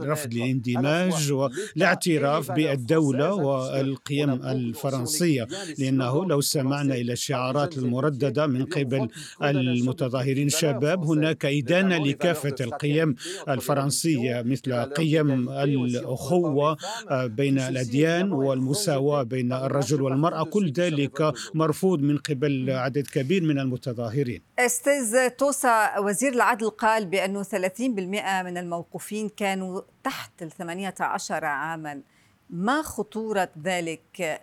رفض 0.02 0.34
الاندماج 0.34 1.32
والاعتراف 1.32 2.39
الاعتراف 2.40 2.52
بالدولة 2.52 3.34
والقيم 3.34 4.30
الفرنسية 4.30 5.48
لأنه 5.78 6.26
لو 6.26 6.42
سمعنا 6.42 6.96
إلى 6.96 7.14
الشعارات 7.14 7.78
المرددة 7.78 8.48
من 8.48 8.66
قبل 8.66 9.10
المتظاهرين 9.44 10.48
الشباب 10.48 11.04
هناك 11.04 11.46
إدانة 11.46 11.98
لكافة 11.98 12.56
القيم 12.62 13.16
الفرنسية 13.50 14.42
مثل 14.42 14.74
قيم 14.74 15.50
الأخوة 15.50 16.78
بين 17.12 17.60
الأديان 17.60 18.32
والمساواة 18.32 19.24
بين 19.24 19.54
الرجل 19.54 20.02
والمرأة 20.02 20.44
كل 20.44 20.72
ذلك 20.72 21.34
مرفوض 21.54 22.00
من 22.00 22.18
قبل 22.18 22.72
عدد 22.72 23.08
كبير 23.08 23.44
من 23.44 23.60
المتظاهرين. 23.60 24.42
أستاذ 24.60 25.30
توسا 25.30 26.00
وزير 26.00 26.34
العدل 26.34 26.70
قال 26.70 27.06
بأنه 27.06 27.44
30% 27.44 28.44
من 28.44 28.58
الموقوفين 28.58 29.30
كانوا 29.30 29.82
تحت 30.04 30.42
ال 30.42 30.52
18 30.52 31.46
عاما. 31.46 32.02
ما 32.50 32.82
خطورة 32.82 33.50
ذلك؟ 33.64 34.42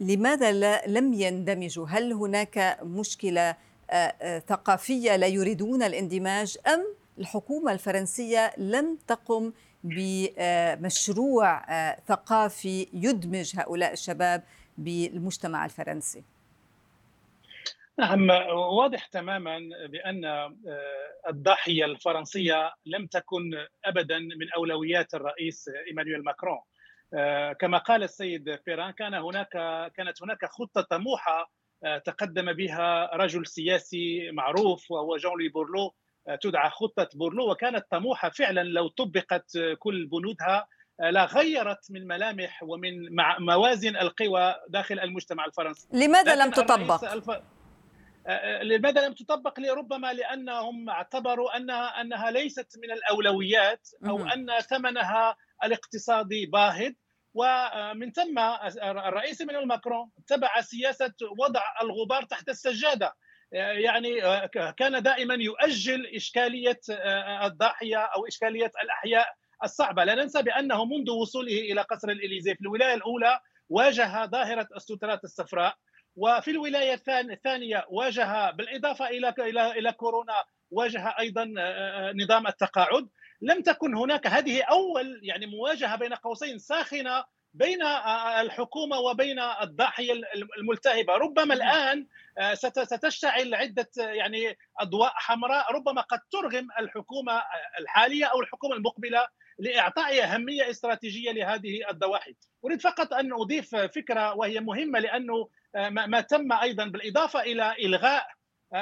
لماذا 0.00 0.80
لم 0.86 1.12
يندمجوا؟ 1.12 1.86
هل 1.88 2.12
هناك 2.12 2.78
مشكلة 2.82 3.56
آه، 3.90 3.94
آه، 3.94 4.38
ثقافية 4.38 5.16
لا 5.16 5.26
يريدون 5.26 5.82
الاندماج 5.82 6.58
أم 6.66 6.84
الحكومة 7.18 7.72
الفرنسية 7.72 8.52
لم 8.58 8.98
تقم 9.08 9.52
بمشروع 9.84 11.70
آه، 11.70 12.00
ثقافي 12.06 12.88
يدمج 12.92 13.52
هؤلاء 13.56 13.92
الشباب 13.92 14.42
بالمجتمع 14.78 15.64
الفرنسي؟ 15.64 16.24
نعم 17.98 18.30
واضح 18.50 19.06
تماما 19.06 19.58
بأن 19.88 20.24
الضاحية 21.28 21.84
الفرنسية 21.84 22.74
لم 22.86 23.06
تكن 23.06 23.50
ابدا 23.84 24.18
من 24.18 24.52
أولويات 24.56 25.14
الرئيس 25.14 25.70
إيمانويل 25.88 26.24
ماكرون 26.24 26.60
كما 27.60 27.78
قال 27.78 28.02
السيد 28.02 28.58
فيران 28.64 28.90
كان 28.90 29.14
هناك 29.14 29.50
كانت 29.96 30.22
هناك 30.22 30.44
خطة 30.44 30.80
طموحة 30.80 31.52
تقدم 32.04 32.52
بها 32.52 33.16
رجل 33.16 33.46
سياسي 33.46 34.30
معروف 34.30 34.90
وهو 34.90 35.16
جون 35.16 35.42
لي 35.42 35.48
بورلو 35.48 35.94
تدعى 36.40 36.70
خطة 36.70 37.08
بورلو 37.14 37.50
وكانت 37.50 37.86
طموحة 37.90 38.30
فعلا 38.30 38.62
لو 38.62 38.88
طبقت 38.88 39.58
كل 39.78 40.06
بنودها 40.06 40.66
لغيرت 41.00 41.90
من 41.90 42.06
ملامح 42.06 42.62
ومن 42.62 42.92
موازن 43.38 43.96
القوى 43.96 44.54
داخل 44.68 45.00
المجتمع 45.00 45.44
الفرنسي. 45.44 45.88
لماذا 45.92 46.34
لم 46.34 46.50
تطبق؟ 46.50 47.12
الف... 47.12 47.30
لماذا 48.62 49.06
لم 49.06 49.12
تطبق؟ 49.12 49.60
لربما 49.60 50.12
لأنهم 50.12 50.90
اعتبروا 50.90 51.56
انها 51.56 52.00
أنها 52.00 52.30
ليست 52.30 52.78
من 52.82 52.92
الأولويات 52.92 53.88
أو 54.06 54.26
أن 54.26 54.60
ثمنها 54.60 55.36
الاقتصادي 55.64 56.46
باهظ. 56.46 56.92
ومن 57.34 58.12
ثم 58.12 58.38
الرئيس 58.82 59.40
من 59.42 59.66
ماكرون 59.66 60.10
اتبع 60.18 60.60
سياسة 60.60 61.14
وضع 61.38 61.62
الغبار 61.82 62.22
تحت 62.22 62.48
السجادة. 62.48 63.14
يعني 63.52 64.20
كان 64.76 65.02
دائما 65.02 65.34
يؤجل 65.34 66.06
إشكالية 66.06 66.80
الضاحية 67.44 67.96
أو 67.96 68.26
إشكالية 68.26 68.70
الأحياء 68.84 69.26
الصعبة. 69.64 70.04
لا 70.04 70.14
ننسى 70.14 70.42
بأنه 70.42 70.84
منذ 70.84 71.10
وصوله 71.10 71.52
إلى 71.52 71.80
قصر 71.80 72.08
الاليزيه 72.08 72.54
في 72.54 72.60
الولاية 72.60 72.94
الأولى 72.94 73.40
واجه 73.68 74.26
ظاهرة 74.26 74.68
السترات 74.76 75.24
الصفراء 75.24 75.74
وفي 76.16 76.50
الولاية 76.50 77.02
الثانية 77.08 77.86
واجه 77.88 78.50
بالإضافة 78.50 79.08
إلى 79.08 79.34
إلى 79.38 79.70
إلى 79.78 79.92
كورونا 79.92 80.44
واجه 80.70 81.14
أيضا 81.18 81.44
نظام 82.14 82.46
التقاعد. 82.46 83.08
لم 83.42 83.62
تكن 83.62 83.94
هناك 83.94 84.26
هذه 84.26 84.62
أول 84.62 85.20
يعني 85.22 85.46
مواجهة 85.46 85.96
بين 85.96 86.14
قوسين 86.14 86.58
ساخنة 86.58 87.24
بين 87.54 87.82
الحكومة 88.40 88.98
وبين 88.98 89.38
الضاحية 89.38 90.12
الملتهبة. 90.58 91.12
ربما 91.12 91.54
الآن 91.54 92.06
ستشتعل 92.82 93.54
عدة 93.54 93.88
يعني 93.98 94.58
أضواء 94.80 95.12
حمراء 95.14 95.72
ربما 95.72 96.00
قد 96.00 96.20
ترغم 96.30 96.68
الحكومة 96.78 97.42
الحالية 97.78 98.24
أو 98.24 98.40
الحكومة 98.40 98.76
المقبلة 98.76 99.26
لإعطاء 99.58 100.24
أهمية 100.24 100.70
استراتيجية 100.70 101.32
لهذه 101.32 101.90
الضواحي. 101.90 102.34
أريد 102.64 102.80
فقط 102.80 103.12
أن 103.12 103.32
أضيف 103.32 103.76
فكرة 103.76 104.34
وهي 104.34 104.60
مهمة 104.60 104.98
لأنه 104.98 105.48
ما 105.90 106.20
تم 106.20 106.52
أيضا 106.52 106.84
بالإضافة 106.84 107.40
إلى 107.40 107.74
إلغاء 107.78 108.26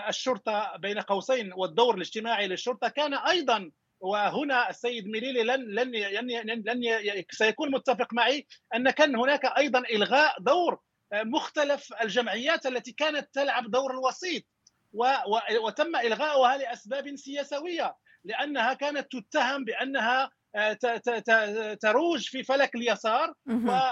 الشرطة 0.09 0.76
بين 0.76 1.00
قوسين 1.00 1.52
والدور 1.52 1.95
الاجتماعي 1.95 2.49
للشرطة. 2.49 2.88
كان 2.88 3.14
أيضا 3.14 3.71
وهنا 4.00 4.71
السيد 4.71 5.07
ميليلي 5.07 5.42
لن 5.42 5.75
لن 5.75 5.90
لن, 5.90 6.62
لن 6.66 6.83
سيكون 7.30 7.71
متفق 7.71 8.14
معي 8.14 8.47
أن 8.75 8.90
كان 8.90 9.16
هناك 9.16 9.45
أيضا 9.59 9.78
إلغاء 9.78 10.40
دور 10.40 10.80
مختلف 11.14 11.92
الجمعيات 12.02 12.66
التي 12.66 12.92
كانت 12.92 13.28
تلعب 13.33 13.71
دور 13.71 13.90
الوسيط 13.90 14.42
وتم 15.62 15.97
إلغاؤها 15.97 16.57
لأسباب 16.57 17.16
سياسوية 17.16 17.97
لأنها 18.25 18.75
كانت 18.75 19.16
تتهم 19.16 19.64
بأنها 19.64 20.30
تروج 21.83 22.28
في 22.28 22.42
فلك 22.42 22.75
اليسار 22.75 23.35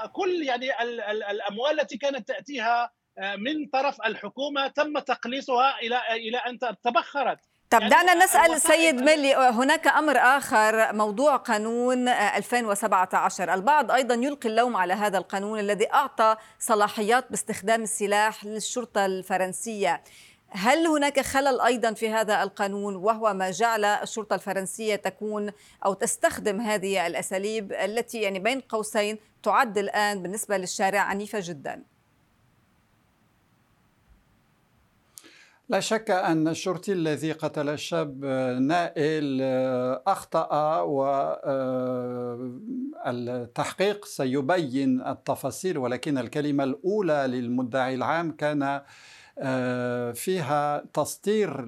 وكل 0.04 0.42
يعني 0.42 0.82
الأموال 1.30 1.80
التي 1.80 1.98
كانت 1.98 2.28
تأتيها 2.28 2.90
من 3.36 3.66
طرف 3.72 4.00
الحكومة 4.06 4.66
تم 4.68 4.98
تقليصها 4.98 5.78
إلى 5.78 6.00
إلى 6.10 6.38
أن 6.38 6.58
تبخرت. 6.58 7.38
طب 7.70 7.80
يعني 7.80 7.90
دعنا 7.90 8.14
نسأل 8.14 8.60
سيد 8.60 8.94
ملي 8.94 9.34
هناك 9.34 9.86
أمر 9.86 10.18
آخر 10.18 10.92
موضوع 10.92 11.36
قانون 11.36 12.08
2017 12.08 13.54
البعض 13.54 13.90
أيضا 13.90 14.14
يلقي 14.14 14.48
اللوم 14.48 14.76
على 14.76 14.92
هذا 14.92 15.18
القانون 15.18 15.58
الذي 15.58 15.92
أعطى 15.92 16.36
صلاحيات 16.58 17.30
باستخدام 17.30 17.82
السلاح 17.82 18.44
للشرطة 18.44 19.06
الفرنسية 19.06 20.02
هل 20.50 20.86
هناك 20.86 21.20
خلل 21.20 21.60
أيضا 21.60 21.92
في 21.92 22.10
هذا 22.10 22.42
القانون 22.42 22.96
وهو 22.96 23.34
ما 23.34 23.50
جعل 23.50 23.84
الشرطة 23.84 24.34
الفرنسية 24.34 24.96
تكون 24.96 25.50
أو 25.84 25.92
تستخدم 25.94 26.60
هذه 26.60 27.06
الأساليب 27.06 27.72
التي 27.72 28.20
يعني 28.20 28.38
بين 28.38 28.60
قوسين 28.60 29.18
تعد 29.42 29.78
الآن 29.78 30.22
بالنسبة 30.22 30.56
للشارع 30.56 31.00
عنيفة 31.00 31.40
جدا؟ 31.42 31.82
لا 35.70 35.80
شك 35.80 36.10
أن 36.10 36.48
الشرطي 36.48 36.92
الذي 36.92 37.32
قتل 37.32 37.68
الشاب 37.68 38.24
نائل 38.60 39.42
أخطأ 40.06 40.80
والتحقيق 43.04 44.04
سيبين 44.04 45.06
التفاصيل 45.06 45.78
ولكن 45.78 46.18
الكلمة 46.18 46.64
الأولى 46.64 47.24
للمدعي 47.28 47.94
العام 47.94 48.32
كان 48.32 48.62
آه، 48.62 48.84
فيها 50.12 50.84
تسطير 50.94 51.64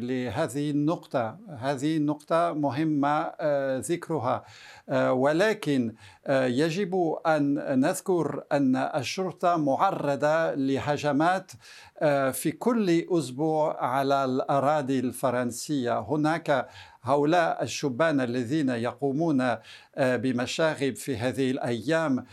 لهذه 0.00 0.70
النقطة. 0.70 1.38
هذه 1.58 1.96
النقطة 1.96 2.52
مهمة 2.52 3.32
آه، 3.40 3.78
ذكرها. 3.78 4.44
آه، 4.88 5.12
ولكن 5.12 5.94
يجب 6.28 7.16
أن 7.26 7.54
نذكر 7.80 8.44
أن 8.52 8.76
الشرطة 8.76 9.56
معرضة 9.56 10.54
لهجمات 10.54 11.52
في 12.32 12.54
كل 12.58 13.06
أسبوع 13.10 13.84
على 13.84 14.24
الأراضي 14.24 14.98
الفرنسية. 14.98 15.98
هناك 16.00 16.68
هؤلاء 17.02 17.62
الشبان 17.62 18.20
الذين 18.20 18.68
يقومون 18.68 19.40
آه، 19.40 20.16
بمشاغب 20.16 20.96
في 20.96 21.16
هذه 21.16 21.50
الأيام 21.50 22.18
آه، 22.18 22.24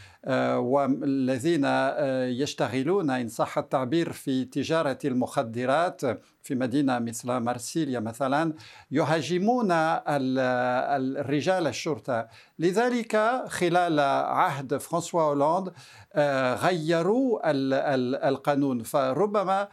والذين 0.57 1.65
آه، 1.65 2.25
يشتغلون 2.25 3.09
إن 3.09 3.27
صح 3.27 3.57
التعبير 3.57 4.11
في 4.11 4.45
تجارة 4.45 4.97
المخدرات 5.05 6.01
في 6.41 6.55
مدينة 6.55 6.99
مثل 6.99 7.39
مرسيليا 7.39 7.99
مثلا 7.99 8.53
يهاجمون 8.91 9.67
الرجال 9.71 11.67
الشرطة. 11.67 12.27
لذلك 12.59 13.43
خلال 13.47 13.99
عهد 13.99 14.77
فرانسوا 14.77 15.21
هولاند 15.21 15.73
غيروا 16.55 17.39
القانون. 18.29 18.83
فربما 18.83 19.67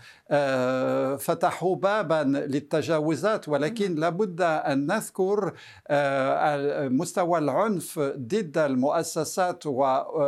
فتحوا 1.16 1.76
بابا 1.76 2.24
للتجاوزات 2.24 3.48
ولكن 3.48 3.94
لابد 3.94 4.40
أن 4.42 4.86
نذكر 4.86 5.52
مستوى 6.88 7.38
العنف 7.38 7.66
العنف 7.66 7.98
ضد 7.98 8.58
المؤسسات 8.58 9.66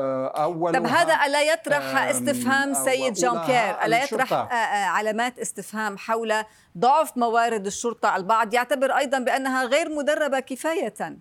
وأول 0.09 0.73
طب 0.73 0.87
هذا 0.87 1.19
ألا 1.27 1.43
يطرح 1.43 1.97
استفهام 1.99 2.75
سيد 2.75 3.13
جون 3.13 3.39
كير؟ 3.47 3.85
ألا 3.85 4.05
يطرح 4.05 4.33
آه، 4.33 4.55
آه، 4.55 4.87
علامات 4.87 5.39
استفهام 5.39 5.99
حول 5.99 6.35
ضعف 6.79 7.17
موارد 7.17 7.67
الشرطة 7.67 8.17
البعض؟ 8.17 8.55
يعتبر 8.55 8.97
أيضا 8.97 9.19
بأنها 9.19 9.65
غير 9.65 9.89
مدربة 9.89 10.41
كفاية. 10.41 11.19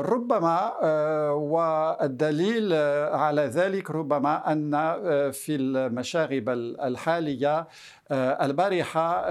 ربما 0.00 0.72
والدليل 1.32 2.72
على 3.12 3.42
ذلك 3.42 3.90
ربما 3.90 4.52
أن 4.52 4.70
في 5.32 5.56
المشاغب 5.56 6.48
الحالية 6.82 7.66
البارحة 8.12 9.30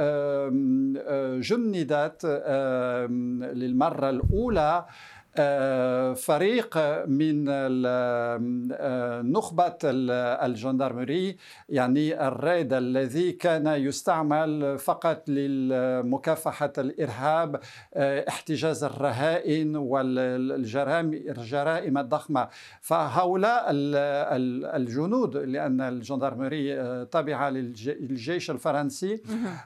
جندت 1.40 2.26
للمرة 3.54 4.10
الأولى 4.10 4.86
آه، 4.86 4.86
فريق 6.16 6.78
من 7.08 7.46
آه، 7.50 9.22
نخبة 9.22 9.78
الجندرمري 9.84 11.38
يعني 11.70 12.28
الريد 12.28 12.74
الذي 12.74 13.32
كان 13.32 13.68
يستعمل 13.68 14.78
فقط 14.80 15.30
لمكافحة 15.30 16.74
الإرهاب 16.78 17.60
آه، 17.94 18.26
احتجاز 18.30 18.84
الرهائن 18.84 19.76
والجرائم 19.76 21.18
الضخمة. 21.98 22.48
فهؤلاء 22.82 23.66
الجنود 24.76 25.38
لأن 25.38 25.82
الجندرمري 25.82 26.76
تابعة 27.06 27.50
للجيش 27.50 28.52
الفرنسي 28.52 29.22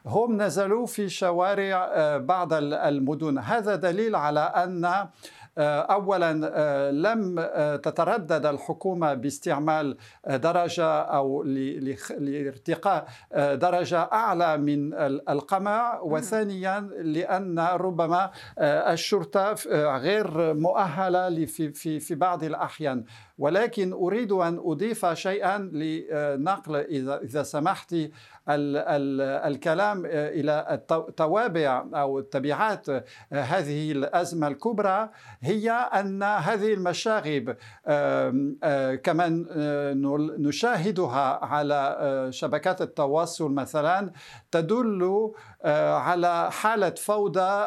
هم 0.06 0.42
نزلوا 0.42 0.86
في 0.86 1.10
شوارع 1.10 2.18
بعض 2.18 2.54
المدن. 2.54 3.38
هذا 3.38 3.76
دليل 3.76 4.16
على 4.16 4.40
أن 4.40 4.86
آه، 4.86 5.10
اولا 5.58 6.52
آه، 6.54 6.92
لم 6.92 7.36
آه، 7.40 7.76
تتردد 7.76 8.46
الحكومة 8.46 9.14
باستعمال 9.14 9.98
درجة 10.28 11.02
أو 11.02 11.44
لارتقاء 12.20 13.08
درجة 13.36 14.00
أعلى 14.00 14.58
من 14.58 14.94
القمع. 15.30 16.00
وثانيا 16.02 16.80
لأن 17.02 17.60
ربما 17.60 18.32
الشرطة 18.60 19.56
غير 19.98 20.54
مؤهلة 20.54 21.46
في 21.46 21.72
في 21.72 22.00
في 22.00 22.16
بعض 22.16 22.44
الأحيان. 22.44 23.06
ولكن 23.38 23.94
أريد 23.94 24.32
أن 24.32 24.60
أضيف 24.66 25.06
شيئا 25.06 25.58
لنقل 25.58 26.76
الكلام 28.50 30.06
إلى 30.06 30.80
التوابع 30.92 31.86
أو 31.94 32.20
التبعات. 32.20 32.86
هذه 33.32 33.92
الأزمة 33.92 34.48
الكبرى 34.48 35.10
هي 35.42 35.72
أن 35.72 36.24
هذه 36.24 36.74
المشاغب 36.74 37.56
كما 39.04 39.46
نشاهدها 40.40 41.46
على 41.46 42.28
شبكات 42.30 42.82
التواصل 42.82 43.52
مثلا 43.52 44.12
تدل 44.52 45.32
على 45.66 46.52
حالة 46.52 46.90
فوضى 46.90 47.64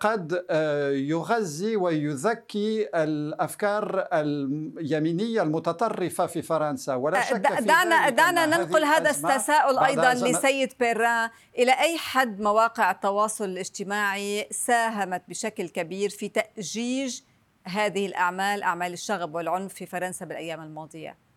قد 0.00 0.44
يغذي 0.92 1.76
ويذكي 1.76 2.88
الأفكار 2.94 4.08
اليمينية 4.12 5.42
المتطرفة 5.42 6.26
في 6.26 6.42
فرنسا. 6.42 6.94
ولا 6.94 7.20
شك 7.20 7.54
في 7.54 7.64
دعنا, 7.64 8.08
دعنا 8.08 8.46
ننقل 8.46 8.84
هذا 8.84 9.10
التساؤل 9.10 9.78
أيضا 9.78 10.09
لسيد 10.12 10.72
بيران 10.80 11.30
إلى 11.58 11.72
أي 11.72 11.98
حد 11.98 12.40
مواقع 12.40 12.90
التواصل 12.90 13.44
الاجتماعي 13.44 14.48
ساهمت 14.50 15.22
بشكل 15.28 15.68
كبير 15.68 16.10
في 16.10 16.28
تأجيج 16.28 17.20
هذه 17.64 18.06
الأعمال 18.06 18.62
أعمال 18.62 18.92
الشغب 18.92 19.34
والعنف 19.34 19.74
في 19.74 19.86
فرنسا 19.86 20.24
بالأيام 20.24 20.62
الماضية؟ 20.62 21.29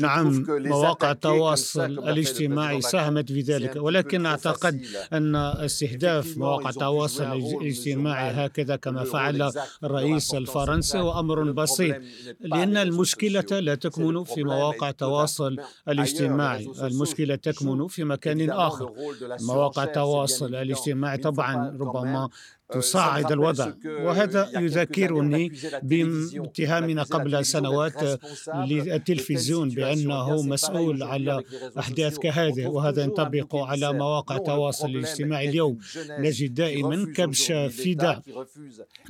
نعم 0.00 0.44
مواقع 0.48 1.10
التواصل 1.10 1.84
الاجتماعي 1.84 2.80
ساهمت 2.80 3.32
في 3.32 3.40
ذلك 3.40 3.76
ولكن 3.76 4.26
أعتقد 4.26 4.82
أن 5.12 5.36
استهداف 5.36 6.36
مواقع 6.38 6.70
التواصل 6.70 7.24
الاجتماعي 7.32 8.30
هكذا 8.30 8.76
كما 8.76 9.04
فعل 9.04 9.52
الرئيس 9.84 10.34
الفرنسي 10.34 10.98
هو 10.98 11.20
أمر 11.20 11.50
بسيط 11.52 11.96
لأن 12.40 12.76
المشكلة 12.76 13.60
لا 13.60 13.74
تكمن 13.74 14.24
في 14.24 14.44
مواقع 14.44 14.88
التواصل 14.88 15.56
الاجتماعي. 15.88 16.68
المشكلة 16.82 17.34
تكمن 17.34 17.86
في 17.88 18.04
مكان 18.04 18.50
آخر. 18.50 18.92
مواقع 19.40 19.84
التواصل 19.84 20.54
الاجتماعي 20.54 21.16
طبعا 21.18 21.76
ربما 21.80 22.28
تصعد 22.72 23.32
الوضع. 23.32 23.72
وهذا 23.86 24.50
يذكرني 24.54 25.52
باتهامنا 25.82 27.02
قبل 27.02 27.44
سنوات 27.44 28.20
للتلفزيون 28.54 29.68
بأنه 29.68 30.42
مسؤول 30.42 31.02
على 31.02 31.42
أحداث 31.78 32.18
كهذه. 32.18 32.66
وهذا 32.66 33.02
ينطبق 33.02 33.56
على 33.56 33.92
مواقع 33.92 34.36
التواصل 34.36 34.88
الاجتماعي 34.88 35.48
اليوم. 35.48 35.78
نجد 36.18 36.54
دائما 36.54 37.12
كبش 37.16 37.52
فداء. 37.52 38.22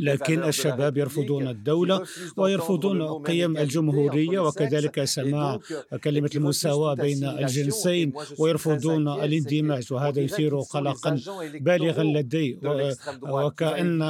لكن 0.01 0.44
الشباب 0.44 0.96
يرفضون 0.96 1.49
الدولة 1.49 2.07
ويرفضون 2.37 3.23
قيم 3.23 3.57
الجمهورية 3.57 4.38
وكذلك 4.38 5.05
سماع 5.05 5.59
كلمة 6.05 6.31
المساواة 6.35 6.94
بين 6.94 7.25
الجنسين 7.25 8.12
ويرفضون 8.38 9.09
الاندماج. 9.09 9.92
وهذا 9.92 10.20
يثير 10.20 10.61
قلقا 10.61 11.20
بالغا 11.61 12.03
لدي. 12.03 12.59
وكأن 13.51 14.03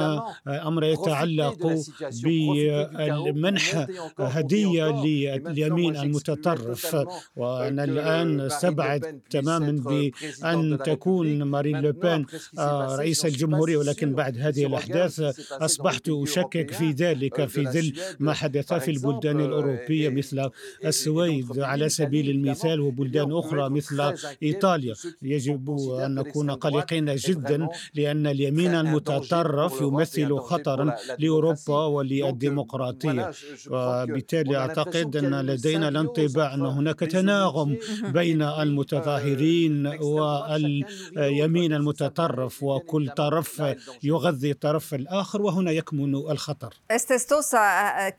أمر 0.47 0.83
يتعلق 0.83 1.83
بمنح 2.23 3.87
هدية 4.19 4.85
لليمين 5.03 5.95
المتطرف 5.97 6.97
وأنا 7.35 7.83
الآن 7.83 8.39
استبعد 8.41 9.19
تماما 9.29 9.71
بأن 9.71 10.77
تكون 10.85 11.43
مارين 11.43 11.81
لوبين 11.81 12.25
رئيس 12.99 13.25
الجمهورية 13.25 13.77
ولكن 13.77 14.13
بعد 14.13 14.37
هذه 14.37 14.65
الأحداث 14.65 15.19
أصبحت 15.51 16.09
أشكك 16.09 16.71
في 16.71 16.91
ذلك 16.91 17.45
في 17.45 17.63
ظل 17.67 17.93
ما 18.19 18.33
حدث 18.33 18.73
في 18.73 18.91
البلدان 18.91 19.39
الأوروبية 19.39 20.09
مثل 20.09 20.49
السويد 20.85 21.59
على 21.59 21.89
سبيل 21.89 22.29
المثال 22.29 22.79
وبلدان 22.79 23.31
أخرى 23.31 23.69
مثل 23.69 24.13
إيطاليا 24.43 24.93
يجب 25.21 25.69
أن 26.05 26.15
نكون 26.15 26.51
قلقين 26.51 27.15
جدا 27.15 27.67
لأن 27.93 28.27
اليمين 28.27 28.75
المتطرف 28.75 29.30
المتطرف 29.33 29.81
يمثل 29.81 30.37
خطرا 30.39 30.95
لأوروبا 31.19 31.85
وللديمقراطية. 31.85 33.31
وبالتالي 33.71 34.57
أعتقد 34.57 35.15
أن 35.15 35.41
لدينا 35.45 35.87
الانطباع 35.87 36.53
ان 36.53 36.65
هناك 36.65 36.99
تناغم 36.99 37.77
بين 38.17 38.41
المتظاهرين 38.41 39.87
واليمين 39.87 41.73
المتطرف 41.73 42.63
وكل 42.63 43.09
طرف 43.09 43.63
يغذي 44.03 44.51
الطرف 44.51 44.93
الآخر 44.93 45.41
وهنا 45.41 45.71
يكمن 45.71 46.15
الخطر. 46.15 46.73
أستاذ 46.91 47.21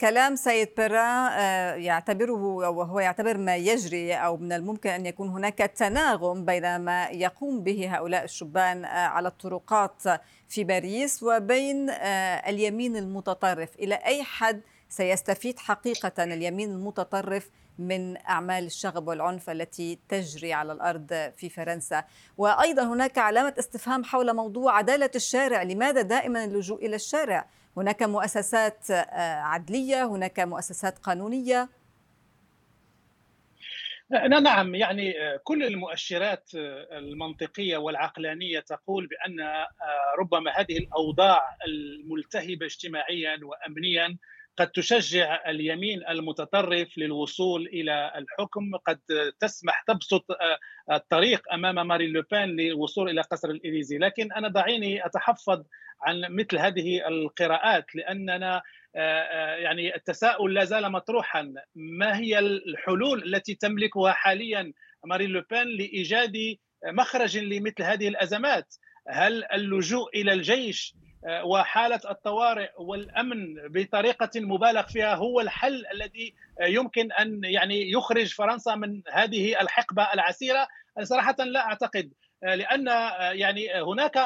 كلام 0.00 0.36
سيد 0.36 0.68
بيرا 0.76 1.30
يعتبره 1.76 2.44
وهو 2.68 3.00
يعتبر 3.00 3.38
ما 3.38 3.56
يجري 3.56 4.14
أو 4.14 4.36
من 4.36 4.52
الممكن 4.52 4.90
أن 4.90 5.06
يكون 5.06 5.28
هناك 5.28 5.58
تناغم 5.58 6.44
بين 6.44 6.76
ما 6.76 7.08
يقوم 7.08 7.62
به 7.62 7.96
هؤلاء 7.96 8.24
الشبان 8.24 8.84
على 8.84 9.28
الطرقات 9.28 10.02
في 10.48 10.64
باريس. 10.64 11.01
وبين 11.22 11.90
آه، 11.90 12.50
اليمين 12.50 12.96
المتطرف. 12.96 13.76
إلى 13.78 13.94
أي 13.94 14.22
حد 14.22 14.60
سيستفيد 14.88 15.58
حقيقة 15.58 16.24
اليمين 16.24 16.70
المتطرف 16.70 17.50
من 17.78 18.16
أعمال 18.16 18.66
الشغب 18.66 19.08
والعنف 19.08 19.50
التي 19.50 19.98
تجري 20.08 20.52
على 20.52 20.72
الأرض 20.72 21.32
في 21.36 21.48
فرنسا؟ 21.48 22.04
وأيضا 22.38 22.82
هناك 22.82 23.18
علامة 23.18 23.54
استفهام 23.58 24.04
حول 24.04 24.36
موضوع 24.36 24.76
عدالة 24.76 25.10
الشارع. 25.14 25.62
لماذا 25.62 26.02
دائما 26.02 26.44
اللجوء 26.44 26.86
إلى 26.86 26.96
الشارع؟ 26.96 27.46
هناك 27.76 28.02
مؤسسات 28.02 28.90
آه، 28.90 29.40
عدلية 29.40 30.06
هناك 30.06 30.40
مؤسسات 30.40 30.98
قانونية؟ 30.98 31.68
نعم 34.12 34.74
يعني 34.74 35.20
آه، 35.20 35.40
كل 35.44 35.62
المؤشرات 35.62 36.50
آه، 36.56 36.98
المنطقية 36.98 37.76
والعقلانية 37.76 38.60
تقول 38.60 39.06
بأن 39.06 39.40
آه، 39.40 39.68
ربما 40.18 40.50
هذه 40.50 40.78
الأوضاع 40.78 41.56
الملتهبة 41.66 42.66
اجتماعيا 42.66 43.40
وامنيا 43.42 44.18
قد 44.56 44.70
تشجع 44.70 45.50
اليمين 45.50 46.08
المتطرف 46.08 46.98
للوصول 46.98 47.66
إلى 47.66 48.12
الحكم 48.16 48.76
قد 48.86 49.00
تسمح 49.40 49.84
تبسط 49.88 50.24
الطريق 50.92 51.52
أمام 51.52 51.86
مارين 51.88 52.10
لوبين 52.10 52.48
للوصول 52.48 53.10
إلى 53.10 53.20
قصر 53.20 53.50
الإليزي. 53.50 53.98
لكن 53.98 54.32
أنا 54.32 54.48
دعيني 54.48 55.06
أتحفظ 55.06 55.64
عن 56.02 56.20
مثل 56.30 56.58
هذه 56.58 57.08
القراءات 57.08 57.86
آه، 58.42 58.62
يعني 58.94 59.96
التساؤل 59.96 60.54
لا 60.54 60.64
زال 60.64 60.92
مطروحا. 60.92 61.54
ما 61.74 62.16
هي 62.16 62.38
الحلول 62.38 63.34
التي 63.34 63.54
تملكها 63.54 64.12
حاليا 64.12 64.72
مارين 65.04 65.30
لوبين 65.30 65.66
لإيجاد 65.66 66.56
مخرج 66.86 67.38
لمثل 67.38 67.82
هذه 67.82 68.08
الأزمات؟ 68.08 68.74
هل 69.08 69.44
اللجوء 69.44 70.20
إلى 70.20 70.32
الجيش 70.32 70.94
آه، 71.26 71.44
وحالة 71.44 72.00
الطوارئ 72.10 72.70
والأمن 72.78 73.54
بطريقة 73.68 74.30
مبالغ 74.36 74.86
فيها 74.86 75.14
هو 75.14 75.40
الحل 75.40 75.86
الذي 75.92 76.34
يمكن 76.60 77.12
أن 77.12 77.44
يعني 77.44 77.90
يخرج 77.90 78.34
فرنسا 78.34 78.74
من 78.74 79.02
هذه 79.12 79.60
الحقبة 79.60 80.12
العسيرة؟ 80.14 80.68
صراحة 81.02 81.36
لا 81.38 81.60
أعتقد 81.60 82.12
لأن 82.42 82.86
يعني 83.32 83.82
هناك 83.82 84.18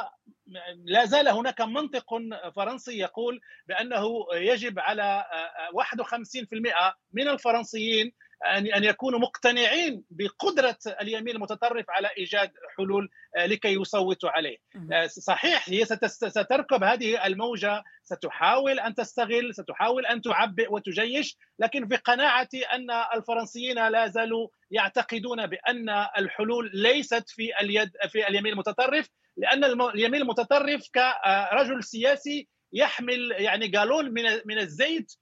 لا 0.84 1.04
زال 1.04 1.28
هناك 1.28 1.60
منطق 1.60 2.14
فرنسي 2.56 2.98
يقول 2.98 3.40
بأنه 3.66 4.26
يجب 4.34 4.78
على 4.78 5.24
51% 5.72 6.94
من 7.12 7.28
الفرنسيين 7.28 8.12
ان 8.46 8.84
يكونوا 8.84 9.18
مقتنعين 9.18 10.04
بقدرة 10.10 10.78
اليمين 11.00 11.36
المتطرف 11.36 11.84
على 11.90 12.10
إيجاد 12.18 12.52
حلول 12.76 13.08
لكي 13.36 13.74
يصوتوا 13.74 14.30
عليه. 14.30 14.56
صحيح 15.06 15.68
هي 15.68 15.84
ستركب 16.06 16.84
هذه 16.84 17.26
الموجة 17.26 17.82
ستحاول 18.02 18.80
أن 18.80 18.94
تستغل، 18.94 19.54
ستحاول 19.54 20.06
أن 20.06 20.22
تعبئ 20.22 20.72
وتجيش، 20.72 21.36
لكن 21.58 21.88
في 21.88 21.96
قناعتي 21.96 22.62
أن 22.62 22.90
الفرنسيين 22.90 23.88
لا 23.88 24.06
زالوا 24.06 24.48
يعتقدون 24.70 25.46
بأن 25.46 25.88
الحلول 26.18 26.70
ليست 26.74 27.30
في 27.30 27.60
اليد 27.60 27.90
في 28.08 28.28
اليمين 28.28 28.52
المتطرف 28.52 29.10
لأن 29.36 29.64
اليمين 29.64 30.22
المتطرف 30.22 30.88
كرجل 30.94 31.84
سياسي 31.84 32.48
يحمل 32.72 33.32
يعني 33.38 33.68
جالون 33.68 34.04
من 34.04 34.22
من 34.46 34.58
الزيت 34.58 35.12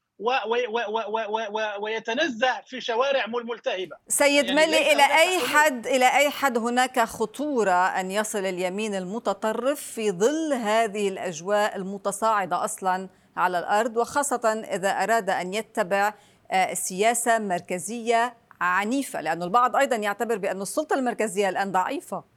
ويتنزه 1.80 2.60
في 2.66 2.80
شوارع 2.80 3.26
ملتهبة. 3.26 3.96
سيد 4.08 4.44
يعني 4.44 4.66
ملي 4.66 4.92
إلى 4.92 5.02
أي 5.02 5.38
حد 5.38 5.86
إلى 5.86 6.16
أي 6.16 6.30
حد 6.30 6.58
هناك 6.58 7.00
خطورة 7.00 7.86
أن 7.86 8.10
يصل 8.10 8.38
اليمين 8.38 8.94
المتطرف 8.94 9.80
في 9.80 10.10
ظل 10.10 10.52
هذه 10.52 11.08
الأجواء 11.08 11.76
المتصاعدة 11.76 12.64
أصلا 12.64 13.08
على 13.36 13.58
الأرض 13.58 13.96
وخاصة 13.96 14.64
إذا 14.72 14.90
أراد 14.90 15.30
أن 15.30 15.54
يتبع 15.54 16.14
آه، 16.50 16.74
سياسة 16.74 17.38
مركزية 17.38 18.36
عنيفة؟ 18.60 19.20
لأن 19.20 19.42
البعض 19.42 19.76
أيضا 19.76 19.96
يعتبر 19.96 20.38
بأن 20.38 20.62
السلطة 20.62 20.94
المركزية 20.94 21.48
الآن 21.48 21.72
ضعيفة. 21.72 22.33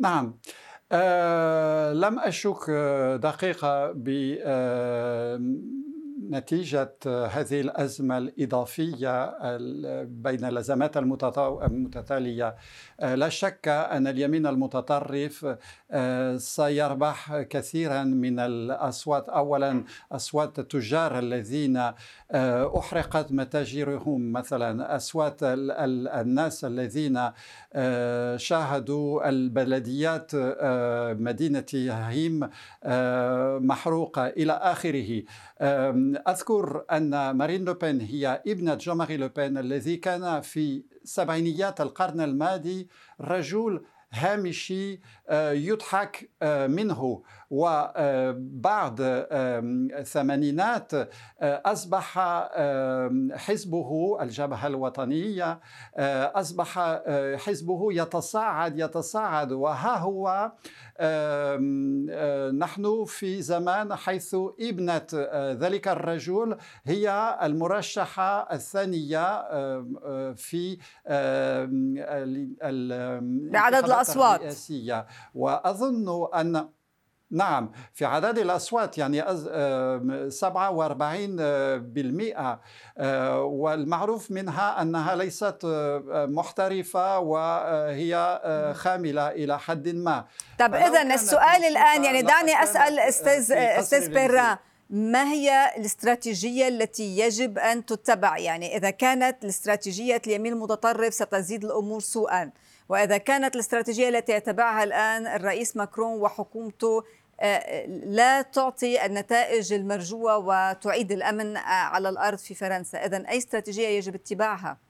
نعم. 0.00 0.38
أه 0.92 1.92
لم 1.92 2.18
أشك 2.18 2.70
دقيقة 3.22 3.92
ب 3.92 4.08
نتيجة 6.30 6.94
هذه 7.06 7.60
الأزمة 7.60 8.18
الإضافية 8.18 9.38
بين 10.04 10.44
الأزمات 10.44 10.96
المتتالية. 10.96 12.56
لا 13.00 13.28
شك 13.28 13.68
أن 13.68 14.06
اليمين 14.06 14.46
المتطرف 14.46 15.56
سيربح 16.36 17.40
كثيرا 17.40 18.04
من 18.04 18.38
الأصوات. 18.38 19.28
أولا 19.28 19.84
أصوات 20.12 20.58
التجار 20.58 21.18
الذين 21.18 21.92
أحرقت 22.78 23.32
متاجرهم. 23.32 24.32
مثلا 24.32 24.96
أصوات 24.96 25.38
الناس 25.42 26.64
الذين 26.64 27.30
شاهدوا 28.36 29.28
البلديات 29.28 30.30
مدينة 31.20 31.66
هيم 31.74 32.50
محروقة 33.66 34.26
إلى 34.26 34.52
آخره. 34.52 35.22
أذكر 36.28 36.84
أن 36.92 37.30
مارين 37.30 37.64
لوبين 37.64 38.00
هي 38.00 38.42
ابنة 38.46 38.74
جون 38.74 38.96
ماري 38.96 39.16
لوبين 39.16 39.58
الذي 39.58 39.96
كان 39.96 40.40
في 40.40 40.84
سبعينيات 41.04 41.80
القرن 41.80 42.20
الماضي 42.20 42.88
رجل 43.20 43.84
هامشي 44.12 45.00
آه، 45.28 45.52
يضحك 45.52 46.30
آه، 46.42 46.66
منه. 46.66 47.22
وبعد 47.50 48.96
الثمانينات 49.98 50.94
آه، 50.94 51.08
أصبح 51.40 52.18
حزبه 53.36 54.18
الجبهة 54.22 54.66
الوطنية 54.66 55.60
أصبح 56.34 57.00
حزبه 57.36 57.92
يتصاعد 57.92 58.78
يتصاعد. 58.78 59.52
وها 59.52 59.96
هو 59.96 60.52
نحن 62.58 63.04
في 63.04 63.42
زمان 63.42 63.94
حيث 63.94 64.36
ابنة 64.60 65.06
ذلك 65.52 65.88
الرجل 65.88 66.56
هي 66.84 67.38
المرشحة 67.42 68.52
الثانية 68.52 69.42
في 70.34 70.78
بعدد 73.52 73.84
الأصوات. 73.84 74.40
الرئاسية. 74.40 75.06
وأظن 75.34 76.28
أن 76.34 76.68
نعم 77.30 77.72
في 77.94 78.04
عدد 78.04 78.38
الأصوات 78.38 78.98
يعني 78.98 79.24
47 80.30 81.36
بالمئة 81.78 82.60
آه، 82.98 83.42
والمعروف 83.42 84.30
منها 84.30 84.82
أنها 84.82 85.16
ليست 85.16 85.58
آه، 85.64 86.26
محترفة 86.30 87.18
وهي 87.18 88.40
آه، 88.44 88.72
خاملة 88.72 89.28
إلى 89.28 89.58
حد 89.58 89.88
ما. 89.88 90.24
طب 90.58 90.74
إذا 90.74 91.02
السؤال 91.02 91.64
الآن 91.64 92.04
يعني 92.04 92.22
دعني 92.22 92.62
أسأل 92.62 92.98
أستاذ 92.98 93.52
أستاذ 93.52 94.10
بيرا 94.10 94.58
ما 94.90 95.24
هي 95.32 95.72
الاستراتيجية 95.76 96.68
التي 96.68 97.18
يجب 97.18 97.58
أن 97.58 97.86
تتبع؟ 97.86 98.38
يعني 98.38 98.76
إذا 98.76 98.90
كانت 98.90 99.44
الاستراتيجية 99.44 100.22
اليمين 100.26 100.52
المتطرف 100.52 101.14
ستزيد 101.14 101.64
الأمور 101.64 102.00
سوءا 102.00 102.50
وإذا 102.88 103.16
كانت 103.16 103.54
الاستراتيجية 103.54 104.08
التي 104.08 104.32
يتبعها 104.32 104.84
الآن 104.84 105.26
الرئيس 105.26 105.76
ماكرون 105.76 106.20
وحكومته 106.20 106.98
آه، 106.98 107.02
لا 107.88 108.42
تعطي 108.42 109.06
النتائج 109.06 109.72
المرجوة 109.72 110.38
وتعيد 110.38 111.12
الأمن 111.12 111.56
على 111.56 112.08
الأرض 112.08 112.38
في 112.38 112.54
فرنسا 112.54 113.06
إذا 113.06 113.28
أي 113.28 113.38
استراتيجية 113.38 113.88
يجب 113.88 114.14
اتباعها؟ 114.14 114.87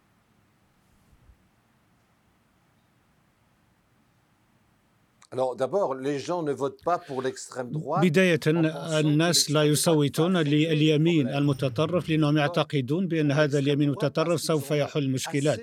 بداية 8.03 8.41
الناس 8.47 9.51
لا 9.51 9.63
يصوتون 9.63 10.37
لليمين 10.37 11.29
المتطرف 11.29 12.09
لأنهم 12.09 12.37
يعتقدون 12.37 13.09
بأن 13.09 13.33
هذا 13.33 13.59
اليمين 13.59 13.89
المتطرف 13.89 14.41
سوف 14.41 14.71
يحل 14.71 15.11
مشكلات. 15.11 15.61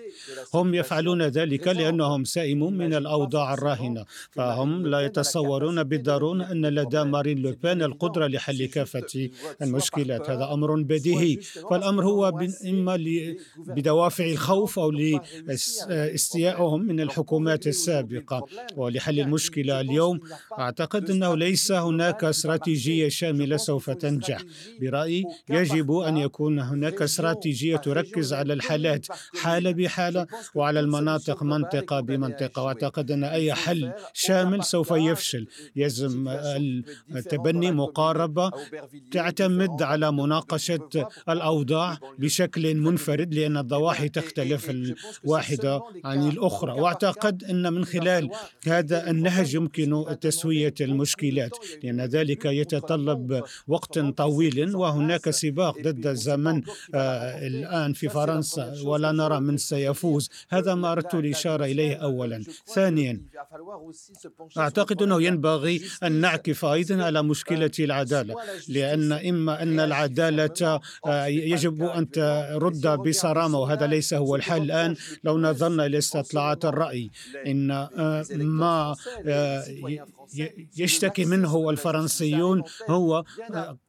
هم 0.53 0.73
يفعلون 0.73 1.21
ذلك 1.21 1.67
لأنهم 1.67 2.23
سائمون 2.23 2.77
من 2.77 2.93
الأوضاع 2.93 3.53
الراهنة. 3.53 4.05
فهم 4.31 4.87
لا 4.87 4.99
يتصورون 4.99 5.83
بالضرورة 5.83 6.51
أن 6.51 6.65
لدى 6.65 7.03
مارين 7.03 7.37
لوبين 7.37 7.81
القدرة 7.81 8.27
لحل 8.27 8.65
كافة 8.65 9.29
المشكلات. 9.61 10.29
هذا 10.29 10.53
أمر 10.53 10.81
بديهي. 10.81 11.35
فالأمر 11.69 12.05
هو 12.05 12.47
إما 12.65 12.97
بدوافع 13.57 14.25
الخوف 14.25 14.79
أو 14.79 14.91
لاستيائهم 14.91 16.81
من 16.81 17.01
الحكومات 17.01 17.67
السابقة 17.67 18.45
ولحل 18.77 19.19
المشكلة 19.19 19.54
المشكلة 19.57 19.81
اليوم 19.81 20.19
أعتقد 20.59 21.09
أنه 21.09 21.35
ليس 21.35 21.71
هناك 21.71 22.23
استراتيجية 22.23 23.09
شاملة 23.09 23.57
سوف 23.57 23.89
تنجح. 23.89 24.41
برأيي 24.81 25.23
يجب 25.49 25.91
أن 25.91 26.17
يكون 26.17 26.59
هناك 26.59 27.01
استراتيجية 27.01 27.77
تركز 27.77 28.33
على 28.33 28.53
الحالات 28.53 29.07
حالة 29.41 29.71
بحالة 29.71 30.27
وعلى 30.55 30.79
المناطق 30.79 31.43
منطقة 31.43 31.99
بمنطقة. 31.99 32.63
وأعتقد 32.63 33.11
أن 33.11 33.23
أي 33.23 33.53
حل 33.53 33.91
شامل 34.13 34.63
سوف 34.63 34.91
يفشل. 34.91 35.47
يجب 35.75 36.11
تبني 37.29 37.71
مقاربة 37.71 38.51
تعتمد 39.11 39.81
على 39.81 40.11
مناقشة 40.11 41.07
الأوضاع 41.29 41.97
بشكل 42.19 42.75
منفرد 42.75 43.33
لأن 43.33 43.57
الضواحي 43.57 44.09
تختلف 44.09 44.69
الواحدة 45.23 45.81
عن 46.05 46.29
الأخرى. 46.29 46.71
وأعتقد 46.71 47.43
أن 47.43 47.73
من 47.73 47.85
خلال 47.85 48.29
هذا 48.67 49.09
النهج 49.09 49.44
العلاج 49.45 49.53
يمكن 49.53 50.19
تسوية 50.21 50.73
المشكلات 50.81 51.51
لأن 51.83 52.01
ذلك 52.01 52.45
يتطلب 52.45 53.43
وقت 53.67 53.99
طويل 53.99 54.75
وهناك 54.75 55.29
سباق 55.29 55.81
ضد 55.81 56.07
الزمن 56.07 56.61
آه 56.95 57.47
الآن 57.47 57.93
في 57.93 58.09
فرنسا 58.09 58.75
ولا 58.83 59.11
نرى 59.11 59.39
من 59.39 59.57
سيفوز. 59.57 60.29
هذا 60.49 60.75
ما 60.75 60.91
أردت 60.91 61.13
الإشارة 61.15 61.65
إليه 61.65 61.95
أولا. 61.95 62.43
ثانيا 62.75 63.21
أعتقد 64.57 65.01
أنه 65.01 65.21
ينبغي 65.21 65.81
أن 66.03 66.11
نعكف 66.11 66.65
أيضا 66.65 67.03
على 67.03 67.23
مشكلة 67.23 67.71
العدالة 67.79 68.35
لأن 68.69 69.11
إما 69.11 69.61
أن 69.63 69.79
العدالة 69.79 70.79
آه 71.05 71.25
يجب 71.25 71.83
أن 71.83 72.11
ترد 72.11 72.87
بصرامة 72.87 73.59
وهذا 73.59 73.87
ليس 73.87 74.13
هو 74.13 74.35
الحل. 74.35 74.55
الآن 74.65 74.95
لو 75.23 75.37
نظرنا 75.37 75.85
إلى 75.85 75.97
استطلاعات 75.97 76.65
الرأي 76.65 77.11
إن 77.47 77.87
آه 79.35 79.65
ما 79.81 80.24
يشتكي 80.77 81.25
منه 81.25 81.69
الفرنسيون. 81.69 82.63
هو 82.89 83.23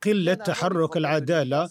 قلة 0.05 0.35
تحرك 0.35 0.97
العدالة 0.97 1.69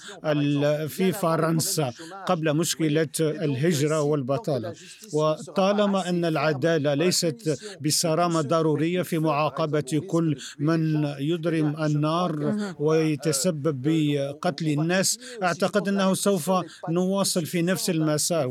في 0.87 1.11
فرنسا 1.11 1.93
قبل 2.25 2.53
مشكلة 2.53 3.07
الهجرة 3.19 4.01
والبطالة. 4.01 4.73
وطالما 5.13 6.09
أن 6.09 6.25
العدالة 6.25 6.93
ليست 6.93 7.59
بصرامة 7.81 8.41
ضرورية 8.41 9.01
في 9.01 9.19
معاقبة 9.19 10.01
كل 10.07 10.37
من 10.59 11.05
يضرم 11.19 11.83
النار 11.83 12.55
ويتسبب 12.79 13.81
بقتل 13.81 14.67
الناس 14.67 15.19
أعتقد 15.43 15.87
أنه 15.87 16.13
سوف 16.13 16.51
نواصل 16.89 17.45
في 17.45 17.61
نفس 17.61 17.89
المسار 17.89 18.47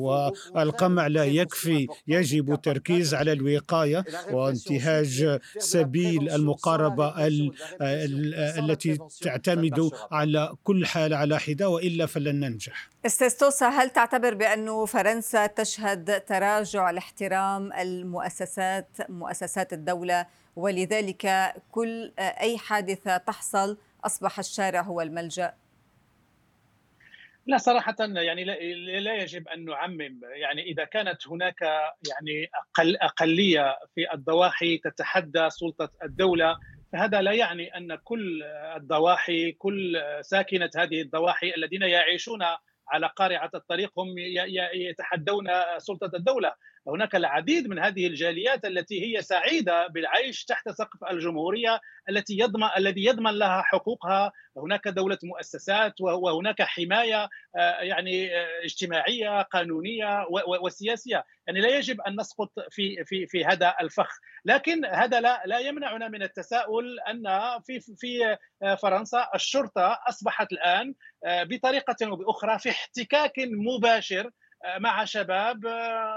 والقمع 0.55 1.07
لا 1.07 1.24
يكفي 1.24 1.87
يجب 2.09 2.53
التركيز 2.53 3.14
على 3.14 3.33
الوقاية 3.33 4.05
وانتهاج 4.33 5.38
سبيل 5.59 6.03
المقاربة 6.08 7.14
التي 8.58 8.98
تعتمد 9.22 9.90
على 10.10 10.54
كل 10.64 10.86
حالة 10.86 11.16
على 11.16 11.40
حدة 11.40 11.68
وإلا 11.68 12.06
فلن 12.06 12.40
ننجح. 12.40 12.88
أستاذ 13.06 13.30
توسا 13.30 13.68
هل 13.68 13.90
تعتبر 13.90 14.34
بأن 14.34 14.86
فرنسا 14.86 15.46
تشهد 15.46 16.20
تراجع 16.20 16.90
لاحترام 16.90 17.72
المؤسسات 17.72 18.88
مؤسسات 19.08 19.72
الدولة؟ 19.72 20.26
ولذلك 20.56 21.54
كل 21.72 22.12
أي 22.18 22.58
حادثة 22.58 23.16
تحصل 23.16 23.76
أصبح 24.04 24.38
الشارع 24.38 24.80
هو 24.80 25.00
الملجأ. 25.00 25.54
لا 27.46 27.59
صراحة 27.59 27.96
يعني 28.00 28.44
لا 29.00 29.14
يجب 29.14 29.48
أن 29.48 29.64
نعمم. 29.64 30.20
يعني 30.22 30.62
إذا 30.62 30.85
كانت 30.85 31.28
هناك 31.28 31.61
يعني 32.09 32.50
أقل 32.54 32.96
أقلية 32.96 33.78
في 33.94 34.12
الضواحي 34.14 34.78
تتحدى 34.78 35.50
سلطة 35.50 35.90
الدولة 36.02 36.57
فهذا 36.92 37.22
لا 37.22 37.33
يعني 37.33 37.76
أن 37.76 37.94
كل 37.94 38.42
الضواحي 38.76 39.52
كل 39.52 40.02
ساكنة 40.20 40.70
هذه 40.76 41.02
الضواحي 41.02 41.54
الذين 41.57 41.83
يعيشون 41.83 42.42
على 42.88 43.11
قارعة 43.16 43.50
الطريق 43.54 43.98
هم 43.98 44.18
يتحدون 44.74 45.46
سلطة 45.78 46.11
الدولة. 46.14 46.54
هناك 46.88 47.14
العديد 47.14 47.68
من 47.68 47.78
هذه 47.78 48.06
الجاليات 48.06 48.64
التي 48.64 49.04
هي 49.04 49.22
سعيدة 49.22 49.86
بالعيش 49.86 50.44
تحت 50.44 50.68
سقف 50.68 51.04
الجمهورية 51.10 51.80
التي 52.08 52.38
يضمن 52.38 52.68
الذي 52.76 53.04
يضمن 53.04 53.30
لها 53.30 53.62
حقوقها. 53.62 54.32
هناك 54.56 54.88
دولة 54.88 55.18
مؤسسات 55.22 56.00
وهناك 56.00 56.62
حماية 56.62 57.28
آه، 57.56 57.80
يعني 57.80 58.36
آه، 58.36 58.64
اجتماعية 58.64 59.42
قانونية 59.42 60.26
وسياسية. 60.62 61.24
يعني 61.46 61.60
لا 61.60 61.68
يجب 61.68 62.00
أن 62.00 62.20
نسقط 62.20 62.52
في 62.70 63.04
في 63.04 63.26
في 63.26 63.44
هذا 63.44 63.74
الفخ. 63.80 64.18
لكن 64.44 64.84
هذا 64.84 65.20
لا 65.20 65.42
لا 65.46 65.58
يمنعنا 65.58 66.08
من 66.08 66.22
التساؤل 66.22 67.00
أن 67.00 67.24
في 67.66 67.80
في 67.80 68.36
فرنسا 68.82 69.28
الشرطة 69.34 69.98
أصبحت 70.08 70.52
الآن 70.52 70.94
بطريقة 71.26 71.96
أو 72.02 72.16
بأخرى 72.16 72.58
في 72.58 72.70
احتكاك 72.70 73.32
مباشر 73.38 74.30
مع 74.79 75.05
شباب 75.05 75.64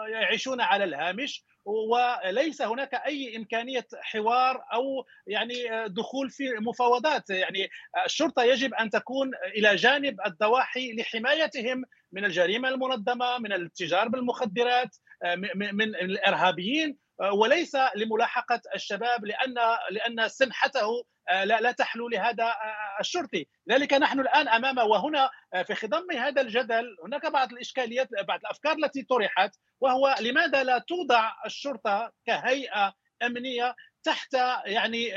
يعيشون 0.09 0.61
على 0.61 0.83
الهامش 0.83 1.43
وليس 1.65 2.61
هناك 2.61 2.93
أي 2.93 3.37
إمكانية 3.37 3.87
حوار 4.01 4.63
أو 4.73 5.05
يعني 5.27 5.87
دخول 5.87 6.29
في 6.29 6.43
مفاوضات. 6.61 7.29
يعني 7.29 7.69
الشرطة 8.05 8.43
يجب 8.43 8.73
أن 8.73 8.89
تكون 8.89 9.31
إلى 9.57 9.75
جانب 9.75 10.17
الضواحي 10.25 10.95
لحمايتهم 10.95 11.83
من 12.11 12.25
الجريمة 12.25 12.69
المنظمة 12.69 13.37
من 13.39 13.53
التجار 13.53 14.07
بالمخدرات 14.07 14.95
من 15.55 15.81
الإرهابيين. 15.95 16.97
وليس 17.33 17.77
لملاحقة 17.95 18.61
الشباب 18.75 19.25
لأن 19.25 19.55
لأن 19.91 20.27
سمحته 20.29 21.03
لا 21.29 21.61
لا 21.61 21.71
تحلو 21.71 22.09
لهذا 22.09 22.53
الشرطي، 22.99 23.47
لذلك 23.67 23.93
نحن 23.93 24.19
الآن 24.19 24.47
أمام 24.47 24.77
وهنا 24.77 25.29
في 25.63 25.75
خضم 25.75 26.11
هذا 26.11 26.41
الجدل 26.41 26.97
هناك 27.05 27.25
بعض 27.25 27.51
الإشكاليات 27.53 28.07
بعض 28.27 28.39
الأفكار 28.39 28.75
التي 28.83 29.03
طرحت 29.03 29.51
وهو 29.81 30.15
لماذا 30.21 30.63
لا 30.63 30.77
توضع 30.87 31.31
الشرطة 31.45 32.11
كهيئة 32.25 32.93
أمنية 33.23 33.75
تحت 34.03 34.33
يعني 34.65 35.13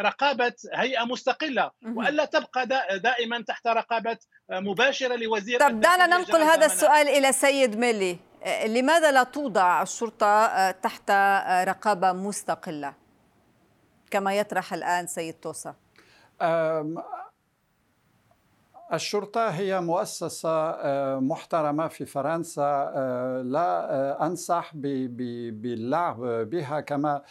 رقابة 0.00 0.54
هيئة 0.74 1.04
مستقلة؟ 1.04 1.70
وألا 1.96 2.24
تبقى 2.24 2.66
دائما 2.98 3.42
تحت 3.42 3.66
رقابة 3.66 4.18
مباشرة 4.50 5.16
لوزير 5.16 5.60
طب 5.60 5.80
دعنا 5.80 6.06
ننقل 6.06 6.42
هذا 6.42 6.66
السؤال 6.66 7.08
إلى 7.08 7.32
سيد 7.32 7.78
ميلي 7.78 8.18
لماذا 8.66 9.10
لا 9.10 9.22
توضع 9.22 9.82
الشرطة 9.82 10.70
تحت 10.70 11.10
رقابة 11.68 12.12
مستقلة؟ 12.12 12.94
كما 14.10 14.34
يطرح 14.34 14.72
الآن 14.72 15.06
سيد 15.06 15.34
توسا. 15.34 15.74
الشرطة 18.92 19.48
هي 19.48 19.80
مؤسسة 19.80 20.48
آه، 20.48 21.18
محترمة 21.18 21.88
في 21.88 22.04
فرنسا 22.04 22.92
آه، 22.94 23.42
لا 23.42 23.94
آه، 23.94 24.26
أنصح 24.26 24.70
باللعب 24.74 26.20
بها 26.50 26.80
كما 26.80 27.22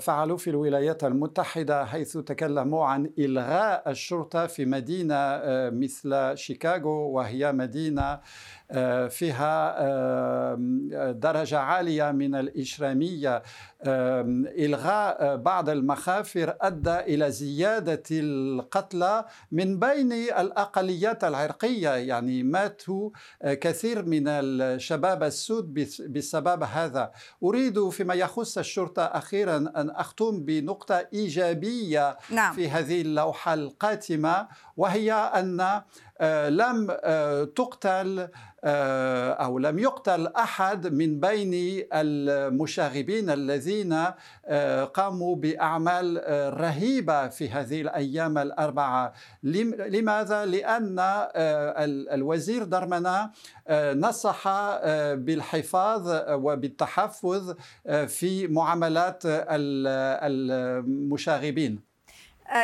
فعلوا 0.00 0.36
في 0.36 0.50
الولايات 0.50 1.04
المتحدة 1.04 1.84
حيث 1.84 2.16
تكلموا 2.18 2.86
عن 2.86 3.12
إلغاء 3.18 3.90
الشرطة 3.90 4.46
في 4.46 4.64
مدينة 4.64 5.40
مثل 5.70 6.32
شيكاغو 6.34 7.10
وهي 7.10 7.52
مدينة 7.52 8.20
فيها 9.08 9.76
درجة 11.12 11.58
عالية 11.58 12.10
من 12.10 12.34
الإجرامية. 12.34 13.42
إلغاء 13.86 15.36
بعض 15.36 15.68
المخافر 15.68 16.56
أدى 16.60 16.98
إلى 16.98 17.30
زيادة 17.30 18.02
القتلى 18.10 19.24
من 19.52 19.78
بين 19.78 20.12
الأقليات 20.12 21.24
العرقية 21.24 21.90
يعني 21.90 22.42
ماتوا 22.42 23.10
كثير 23.44 24.04
من 24.04 24.28
الشباب 24.28 25.22
السود 25.22 25.74
بسبب 26.12 26.62
هذا 26.62 27.12
أريد 27.42 27.88
فيما 27.88 28.14
يخص 28.14 28.58
الشرطة 28.58 29.02
أخيرا 29.02 29.56
أن 29.56 29.90
أختم 29.90 30.44
بنقطة 30.44 31.06
إيجابية 31.12 32.18
نعم. 32.30 32.54
في 32.54 32.68
هذه 32.68 33.00
اللوحة 33.00 33.54
القاتمة 33.54 34.48
وهي 34.76 35.12
أن 35.12 35.80
آه، 36.20 36.48
لم 36.48 36.86
آه، 36.90 37.44
تقتل 37.44 38.28
آه، 38.64 39.32
أو 39.32 39.58
لم 39.58 39.78
يقتل 39.78 40.26
أحد 40.26 40.86
من 40.86 41.20
بين 41.20 41.84
المشاغبين 41.92 43.30
الذين 43.30 44.04
قاموا 44.94 45.36
بأعمال 45.36 46.22
رهيبة 46.60 47.28
في 47.28 47.48
هذه 47.48 47.80
الأيام 47.80 48.38
الأربعة. 48.38 49.12
لماذا؟ 49.42 50.44
لأن 50.44 50.96
الوزير 52.12 52.64
درمنا 52.64 53.30
نصح 53.94 54.48
بالحفاظ 55.14 56.08
وبالتحفظ 56.30 57.54
في 58.06 58.46
معاملات 58.46 59.22
المشاغبين. 60.24 61.89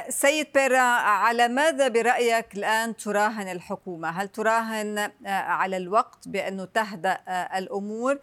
سيد 0.09 0.47
بيرا 0.55 0.79
على 0.79 1.49
ماذا 1.49 1.89
برأيك 1.89 2.55
الآن 2.55 2.97
تراهن 2.97 3.49
الحكومة؟ 3.49 4.09
هل 4.09 4.29
تراهن 4.29 4.99
آه، 4.99 5.11
على 5.31 5.77
الوقت 5.77 6.29
بأنه 6.29 6.65
تهدأ 6.65 7.19
آه، 7.29 7.59
الأمور 7.59 8.19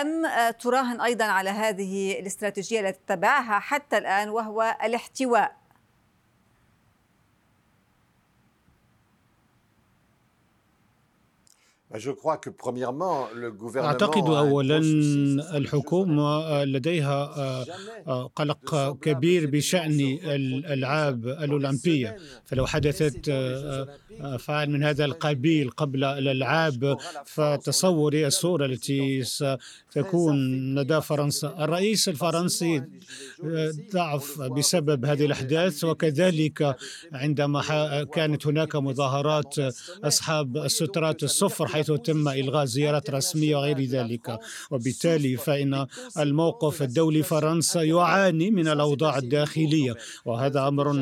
أم 0.00 0.26
آه، 0.26 0.50
تراهن 0.50 1.00
أيضا 1.00 1.24
على 1.24 1.50
هذه 1.50 2.20
الاستراتيجية 2.20 2.80
التي 2.80 2.98
تتبعها 3.06 3.58
حتى 3.58 3.98
الآن 3.98 4.28
وهو 4.28 4.76
الاحتواء 4.84 5.56
أعتقد 13.84 14.28
أولا 14.38 14.78
الحكومة 15.56 16.64
لديها 16.64 17.34
آه، 18.06 18.26
قلق 18.36 18.96
كبير 19.02 19.50
بشأن 19.50 20.00
الألعاب 20.24 21.26
الأولمبية. 21.26 22.16
فلو 22.44 22.66
حدثت 22.66 23.28
آه، 24.20 24.34
أفعال 24.34 24.70
من 24.70 24.82
هذا 24.82 25.04
القبيل 25.04 25.70
قبل 25.70 26.04
الألعاب 26.04 26.96
فتصوري 27.24 28.26
الصورة 28.26 28.66
التي 28.66 29.22
ستكون 29.24 30.34
لدى 30.78 31.00
فرنسا. 31.00 31.54
الرئيس 31.64 32.08
الفرنسي 32.08 32.82
ضعف 33.92 34.40
بسبب 34.40 35.04
هذه 35.04 35.24
الأحداث 35.24 35.84
وكذلك 35.84 36.76
عندما 37.12 37.62
كانت 38.14 38.46
هناك 38.46 38.76
مظاهرات 38.76 39.54
أصحاب 40.04 40.56
السترات 40.56 41.22
الصفر 41.22 41.66
حيث 41.66 41.90
تم 41.92 42.28
إلغاء 42.28 42.64
زيارات 42.64 43.10
رسمية 43.10 43.56
وغير 43.56 43.80
ذلك. 43.80 44.38
وبالتالي 44.70 45.36
فإن 45.36 45.86
الموقف 46.18 46.82
الدولي 46.82 47.22
فرنسا 47.22 47.82
يعاني 47.82 48.50
من 48.50 48.68
الأوضاع 48.68 49.18
الداخلية 49.18 49.96
وهذا 50.24 50.68
أمر 50.68 50.92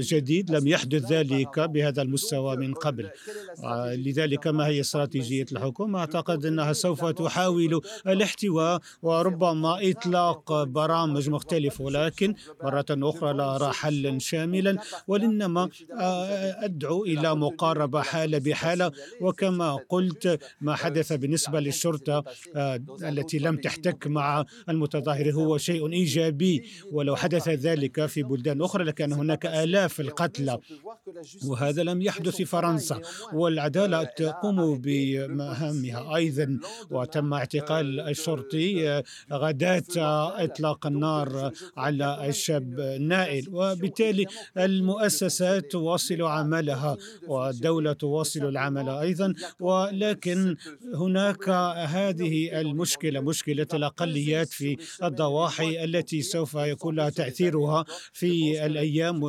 جديد 0.00 0.50
لم 0.50 0.66
يحدث 0.66 1.12
ذلك 1.12 1.60
بهذا 1.60 2.02
المستوى. 2.02 2.55
من 2.56 2.74
قبل 2.74 3.10
لذلك 4.06 4.46
ما 4.46 4.66
هي 4.66 4.80
استراتيجية 4.80 5.46
الحكومة 5.52 5.98
أعتقد 5.98 6.46
أنها 6.46 6.72
سوف 6.72 7.04
تحاول 7.04 7.80
الاحتواء 8.06 8.80
وربما 9.02 9.90
إطلاق 9.90 10.62
برامج 10.62 11.30
مختلفة 11.30 11.84
ولكن 11.84 12.34
مرة 12.62 12.86
أخرى 12.90 13.32
لا 13.32 13.56
أرى 13.56 13.72
حلا 13.72 14.18
شاملا 14.18 14.78
وإنما 15.08 15.68
أدعو 16.64 17.04
إلى 17.04 17.34
مقاربة 17.34 18.02
حالة 18.02 18.38
بحالة 18.38 18.92
وكما 19.20 19.78
قلت 19.88 20.40
ما 20.60 20.74
حدث 20.74 21.12
بالنسبة 21.12 21.60
للشرطة 21.60 22.24
آه، 22.56 22.80
التي 23.02 23.38
لم 23.38 23.56
تحتك 23.56 24.06
مع 24.06 24.44
المتظاهر 24.68 25.32
هو 25.32 25.58
شيء 25.58 25.92
إيجابي 25.92 26.64
ولو 26.92 27.16
حدث 27.16 27.48
ذلك 27.48 28.06
في 28.06 28.22
بلدان 28.22 28.62
أخرى 28.62 28.84
لكان 28.84 29.12
هناك 29.12 29.46
آلاف 29.46 30.00
القتلى 30.00 30.58
وهذا 31.46 31.82
لم 31.82 32.02
يحدث 32.02 32.36
في 32.36 32.44
فرنسا 32.44 33.00
والعدالة 33.32 34.04
تقوم 34.04 34.78
بمهامها 34.78 36.16
أيضا 36.16 36.58
وتم 36.90 37.34
اعتقال 37.34 38.00
الشرطي 38.00 39.02
غداة 39.32 39.82
إطلاق 40.44 40.86
النار 40.86 41.52
على 41.76 42.28
الشاب 42.28 42.80
نائل. 43.00 43.48
وبالتالي 43.52 44.26
المؤسسات 44.58 45.70
تواصل 45.70 46.22
عملها 46.22 46.96
والدولة 47.28 47.92
تواصل 47.92 48.44
العمل 48.48 48.88
أيضا. 48.88 49.34
ولكن 49.60 50.26
لكن 50.26 50.56
هناك 50.94 51.48
هذه 51.88 52.60
المشكلة 52.60 53.20
مشكلة 53.20 53.66
الأقليات 53.74 54.48
في 54.48 54.76
الضواحي 55.02 55.84
التي 55.84 56.22
سوف 56.22 56.54
يكون 56.54 56.96
لها 56.96 57.10
تأثيرها 57.10 57.84
في 58.12 58.66
الأيام 58.66 59.24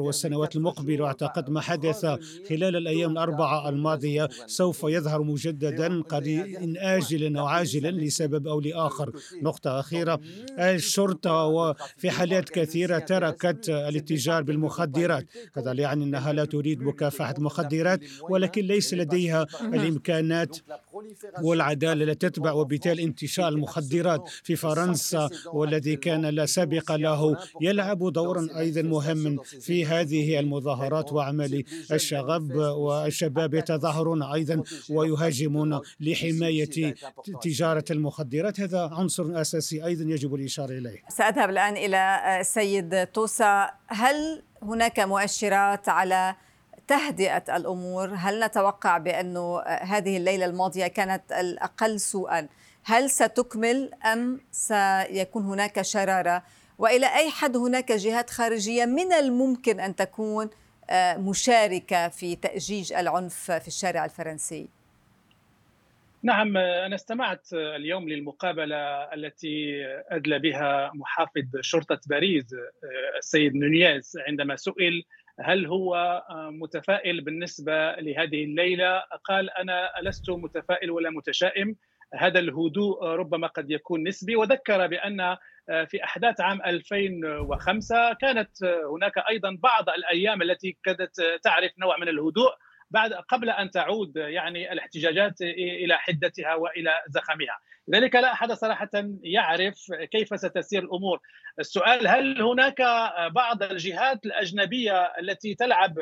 والسنوات 0.00 0.56
المقبلة 0.56 1.04
واعتقد 1.04 1.50
ما 1.50 1.60
حدث 1.60 2.06
خلال 2.48 2.76
الأيام 2.76 3.10
الأربعة 3.12 3.68
الماضية 3.68 4.28
سوف 4.46 4.84
يظهر 4.84 5.22
مجددا 5.22 6.02
قريبا 6.02 6.74
اجلا 6.96 7.40
أو 7.40 7.46
عاجلا 7.46 7.90
لسبب 7.90 8.46
أو 8.46 8.60
لآخر. 8.60 9.12
نقطة 9.42 9.80
أخيرة 9.80 10.20
الشرطة 10.58 11.44
وفي 11.44 12.10
حالات 12.10 12.48
كثيرة 12.48 12.98
تركت 12.98 13.68
الاتجار 13.68 14.42
بالمخدرات 14.42 15.26
هذا 15.56 15.72
يعني 15.72 16.04
إنها 16.04 16.32
لا 16.32 16.44
تريد 16.44 16.82
مكافحة 16.82 17.34
المخدرات 17.38 18.00
ولكن 18.30 18.62
ليس 18.62 18.94
لديها 18.94 19.46
الإمكانات 19.62 20.58
والعدالة 21.42 22.04
لا 22.04 22.14
تتبع 22.14 22.52
وبالتالي 22.52 23.02
انتشار 23.04 23.48
المخدرات 23.48 24.28
في 24.42 24.56
فرنسا 24.56 25.30
والذي 25.46 25.96
كان 25.96 26.26
لا 26.26 26.46
سابق 26.46 26.92
له 26.92 27.36
يلعب 27.60 28.12
دورا 28.12 28.48
أيضا 28.58 28.82
مهما 28.82 29.42
في 29.42 29.86
هذه 29.86 30.40
المظاهرات 30.40 31.12
وأعمال 31.12 31.64
الشغب 31.92 32.54
والشباب 32.54 33.54
يتظاهرون 33.54 34.22
أيضا 34.22 34.62
ويهاجمون 34.90 35.80
لحماية 36.00 36.94
تجارة 37.42 37.84
المخدرات. 37.90 38.60
هذا 38.60 38.90
عنصر 38.92 39.40
أساسي 39.40 39.84
أيضا 39.84 40.04
يجب 40.04 40.34
الإشارة 40.34 40.72
إليه. 40.72 41.02
سأذهب 41.08 41.50
الآن 41.50 41.76
إلى 41.76 42.20
السيد 42.40 43.06
توسا 43.06 43.70
هل 43.86 44.42
هناك 44.62 45.00
مؤشرات 45.00 45.88
على 45.88 46.34
تهدئة 46.88 47.56
الأمور. 47.56 48.14
هل 48.14 48.44
نتوقع 48.44 48.98
بأن 48.98 49.36
هذه 49.66 50.16
الليلة 50.16 50.44
الماضية 50.44 50.86
كانت 50.86 51.32
الأقل 51.32 52.00
سوءا؟ 52.00 52.48
هل 52.84 53.10
ستكمل 53.10 53.90
أم 54.12 54.40
سيكون 54.50 55.44
هناك 55.44 55.82
شرارة؟ 55.82 56.42
وإلى 56.78 57.06
أي 57.06 57.30
حد 57.30 57.56
هناك 57.56 57.92
جهات 57.92 58.30
خارجية 58.30 58.84
من 58.84 59.12
الممكن 59.12 59.80
أن 59.80 59.96
تكون 59.96 60.50
آه، 60.90 61.16
مشاركة 61.16 62.08
في 62.08 62.36
تأجيج 62.36 62.92
العنف 62.92 63.50
في 63.50 63.68
الشارع 63.68 64.04
الفرنسي؟ 64.04 64.68
نعم 66.22 66.56
أنا 66.56 66.94
استمعت 66.94 67.48
اليوم 67.52 68.08
للمقابلة 68.08 69.14
التي 69.14 69.84
أدلى 70.10 70.38
بها 70.38 70.90
محافظ 70.94 71.60
شرطة 71.60 72.00
باريس 72.06 72.44
آه، 72.54 73.18
السيد 73.18 73.54
نونيز 73.54 74.12
عندما 74.28 74.56
سئل 74.56 75.04
هل 75.40 75.66
هو 75.66 75.94
آه، 76.30 76.50
متفائل 76.50 77.20
بالنسبة 77.20 77.92
لهذه 77.92 78.44
الليلة؟ 78.44 79.02
قال 79.24 79.50
أنا 79.50 79.90
لست 80.02 80.30
متفائل 80.30 80.90
ولا 80.90 81.10
متشائم. 81.10 81.76
هذا 82.14 82.38
الهدوء 82.38 83.04
ربما 83.04 83.46
قد 83.46 83.70
يكون 83.70 84.08
نسبي. 84.08 84.36
وذكر 84.36 84.86
بأن 84.86 85.36
في 85.86 86.04
أحداث 86.04 86.40
عام 86.40 86.62
2005 86.62 88.12
كانت 88.12 88.64
هناك 88.94 89.12
أيضا 89.28 89.58
بعض 89.62 89.88
الأيام 89.88 90.42
التي 90.42 90.78
كادت 90.84 91.20
تعرف 91.42 91.72
نوع 91.78 91.98
من 91.98 92.08
الهدوء. 92.08 92.50
بعد 92.90 93.12
قبل 93.12 93.50
أن 93.50 93.70
تعود 93.70 94.16
يعني 94.16 94.72
الاحتجاجات 94.72 95.40
إلى 95.42 95.98
حدتها 95.98 96.54
وإلى 96.54 97.00
زخمها. 97.08 97.58
لذلك 97.88 98.14
لا 98.14 98.32
أحد 98.32 98.52
صراحة 98.52 98.90
يعرف 99.22 99.92
كيف 100.12 100.40
ستسير 100.40 100.82
الأمور. 100.82 101.20
السؤال 101.60 102.08
هل 102.08 102.42
هناك 102.42 102.82
بعض 103.32 103.62
الجهات 103.62 104.26
الأجنبية 104.26 105.12
التي 105.20 105.54
تلعب 105.54 105.94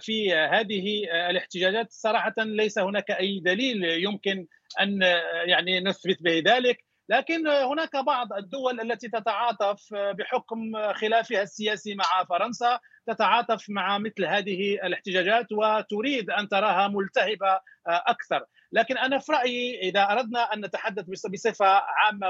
في 0.00 0.34
هذه 0.34 1.04
الاحتجاجات؟ 1.30 1.92
صراحة 1.92 2.34
ليس 2.38 2.78
هناك 2.78 3.10
أي 3.10 3.40
دليل 3.40 3.84
يمكن 3.84 4.46
أن 4.80 5.02
يعني 5.46 5.80
نثبت 5.80 6.22
به 6.22 6.42
ذلك. 6.46 6.89
لكن 7.10 7.48
هناك 7.48 7.96
بعض 7.96 8.32
الدول 8.32 8.80
التي 8.80 9.08
تتعاطف 9.08 9.94
بحكم 9.94 10.92
خلافها 10.92 11.42
السياسي 11.42 11.94
مع 11.94 12.24
فرنسا 12.28 12.78
تتعاطف 13.06 13.64
مع 13.68 13.98
مثل 13.98 14.24
هذه 14.24 14.74
الاحتجاجات 14.74 15.46
وتريد 15.52 16.30
أن 16.30 16.48
تراها 16.48 16.88
ملتهبة 16.88 17.60
أكثر. 17.86 18.44
لكن 18.72 18.98
أنا 18.98 19.18
في 19.18 19.32
رأيي 19.32 19.80
إذا 19.80 20.02
أردنا 20.12 20.54
أن 20.54 20.64
نتحدث 20.64 21.04
بصفة 21.32 21.66
عامة 21.66 22.28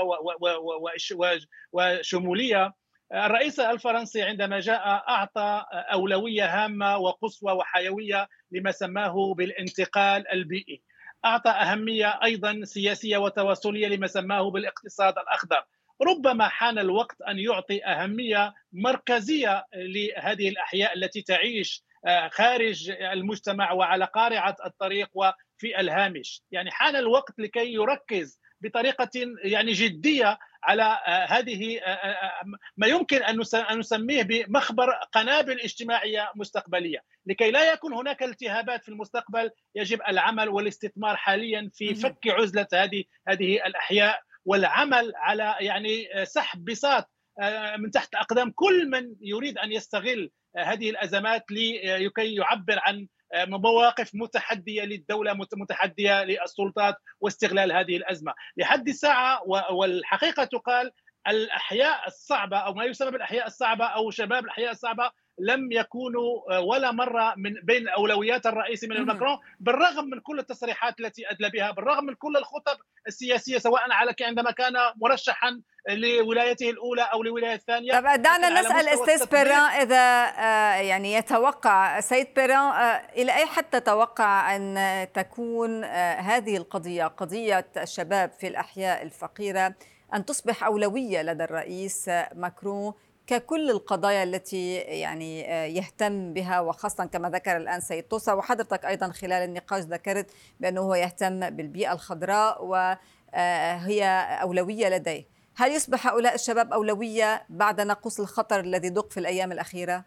وشمولية 1.73 2.73
الرئيس 3.15 3.61
الفرنسي 3.61 4.23
عندما 4.23 4.61
جاء 4.61 4.89
أعطى 4.89 5.65
أولوية 5.93 6.65
هامة 6.65 6.99
وقصوى 6.99 7.53
وحيوية 7.53 8.29
لما 8.53 8.71
سماه 8.71 9.35
بالانتقال 9.35 10.33
البيئي. 10.33 10.83
أعطى 11.25 11.51
أهمية 11.51 12.21
أيضا 12.25 12.61
سياسية 12.65 13.17
وتواصليه 13.17 13.89
لما 13.89 14.07
سماه 14.07 14.51
بالاقتصاد 14.51 15.19
الأخضر. 15.19 15.65
ربما 16.03 16.49
حان 16.49 16.79
الوقت 16.79 17.23
أن 17.23 17.39
يعطي 17.39 17.85
أهمية 17.85 18.55
مركزية 18.73 19.65
لهذه 19.75 20.49
الأحياء 20.49 20.97
التي 20.97 21.23
تعيش 21.23 21.85
آه، 22.07 22.29
خارج 22.29 22.91
المجتمع 22.91 23.73
وعلى 23.73 24.05
قارعة 24.05 24.57
الطريق 24.67 25.11
وفي 25.15 25.81
الهامش. 25.81 26.43
يعني 26.51 26.71
حان 26.71 26.97
الوقت 26.97 27.35
لكي 27.39 27.73
يركز 27.75 28.41
بطريقة 28.61 29.11
يعني 29.45 29.73
جدية 29.73 30.39
على 30.63 30.83
آه، 30.83 31.27
هذه 31.27 31.79
آه، 31.79 32.45
ما 32.77 32.87
يمكن 32.87 33.23
أن 33.23 33.79
نسميه 33.79 34.23
بمخبر 34.23 34.91
قنابل 35.13 35.61
اجتماعية 35.61 36.33
مستقبلية. 36.37 36.99
لكي 37.27 37.51
لا 37.51 37.73
يكون 37.73 37.95
هناك 37.95 38.23
التهابات 38.23 38.83
في 38.83 38.89
المستقبل 38.89 39.51
يجب 39.75 40.01
العمل 40.09 40.49
والاستثمار 40.49 41.17
حاليا 41.17 41.71
في 41.75 41.95
فك 41.95 42.29
عزلة 42.29 42.67
هذه 42.75 43.05
هذه 43.29 43.67
الأحياء. 43.67 44.21
والعمل 44.45 45.13
على 45.17 45.57
يعني 45.61 46.09
سحب 46.25 46.65
بساط 46.65 47.11
آه، 47.41 47.77
من 47.77 47.91
تحت 47.91 48.15
أقدام 48.15 48.51
كل 48.51 48.91
من 48.91 49.15
يريد 49.21 49.59
أن 49.59 49.73
يستغل 49.73 50.31
هذه 50.57 50.91
الأزمات 50.91 51.45
لكي 51.51 52.35
يعبر 52.35 52.79
عن 52.79 53.07
مواقف 53.35 54.11
متحدية 54.15 54.83
للدولة 54.83 55.33
متحدية 55.57 56.25
للسلطات 56.25 56.97
واستغلال 57.21 57.73
هذه 57.73 57.97
الأزمة. 57.97 58.35
لحد 58.57 58.89
الساعة 58.89 59.43
والحقيقة 59.73 60.45
تقال 60.45 60.93
الأحياء 61.29 62.07
الصعبة 62.07 62.57
أو 62.57 62.75
ما 62.75 62.85
يسمى 62.85 63.11
بالأحياء 63.11 63.47
الصعبة 63.47 63.85
أو 63.85 64.11
شباب 64.11 64.45
الأحياء 64.45 64.71
الصعبة 64.71 65.11
لم 65.41 65.73
يكونوا 65.73 66.57
آه، 66.57 66.61
ولا 66.61 66.93
مرة 66.93 67.35
من 67.37 67.55
بين 67.63 67.89
أولويات 67.89 68.47
الرئيس 68.47 68.85
من 68.85 69.03
ماكرون 69.03 69.39
بالرغم 69.61 70.05
من 70.05 70.21
كل 70.21 70.39
التصريحات 70.39 71.01
التي 71.01 71.31
أدلى 71.31 71.51
بها 71.51 71.71
بالرغم 71.71 72.05
من 72.05 72.15
كل 72.15 72.37
الخطب 72.37 72.77
السياسية 73.07 73.59
سواء 73.59 73.93
على 73.93 74.15
عندما 74.21 74.51
كان 74.51 74.73
مرشحا 74.97 75.61
لولايته 75.89 76.71
الأولى 76.71 77.03
أو 77.03 77.23
لولاية 77.23 77.55
الثانية. 77.55 77.93
طب 77.93 78.23
دعنا 78.23 78.61
نسأل 78.61 78.89
أستاذ 78.89 79.27
بيران 79.27 79.71
إذا 79.81 80.25
آه، 80.39 80.75
يعني 80.75 81.15
يتوقع 81.15 82.01
سيد 82.01 82.27
بيران 82.37 82.73
آه، 82.73 83.03
إلى 83.17 83.35
أي 83.35 83.47
حد 83.47 83.65
تتوقع 83.65 84.57
أن 84.57 85.07
تكون 85.15 85.85
هذه 85.85 86.57
القضية 86.57 87.05
قضية 87.05 87.67
الشباب 87.77 88.31
في 88.41 88.47
الأحياء 88.47 89.03
الفقيرة 89.03 89.75
أن 90.15 90.25
تصبح 90.25 90.65
أولوية 90.65 91.23
لدى 91.23 91.45
الرئيس 91.45 92.11
ماكرون 92.35 92.95
ككل 93.31 93.71
القضايا 93.71 94.23
التي 94.23 94.75
يعني 94.77 95.41
يهتم 95.77 96.33
بها 96.33 96.61
وخاصة 96.61 97.05
كما 97.05 97.31
ذكر 97.31 97.57
الآن 97.57 97.81
سيد 97.81 98.03
توسا 98.03 98.33
وحضرتك 98.33 98.85
أيضا 98.85 99.09
خلال 99.09 99.33
النقاش 99.33 99.85
ذكرت 99.85 100.31
بأنه 100.61 100.81
هو 100.81 100.95
يهتم 100.95 101.51
بالبيئة 101.51 101.93
الخضراء 101.93 102.65
وهي 102.65 104.05
أولوية 104.43 104.89
لديه 104.89 105.27
هل 105.57 105.73
يصبح 105.73 106.07
هؤلاء 106.07 106.35
الشباب 106.35 106.73
أولوية 106.73 107.43
بعد 107.49 107.81
نقص 107.81 108.21
الخطر 108.21 108.61
الذي 108.61 108.89
دق 108.89 109.11
في 109.11 109.21
الأيام 109.21 109.53
الأخيرة؟ 109.53 110.05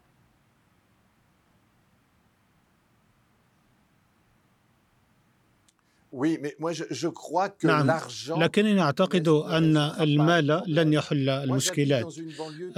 نعم. 7.63 7.99
لكنني 8.37 8.81
أعتقد 8.81 9.27
أن 9.27 9.77
المال 9.77 10.63
لن 10.67 10.93
يحل 10.93 11.29
المشكلات. 11.29 12.15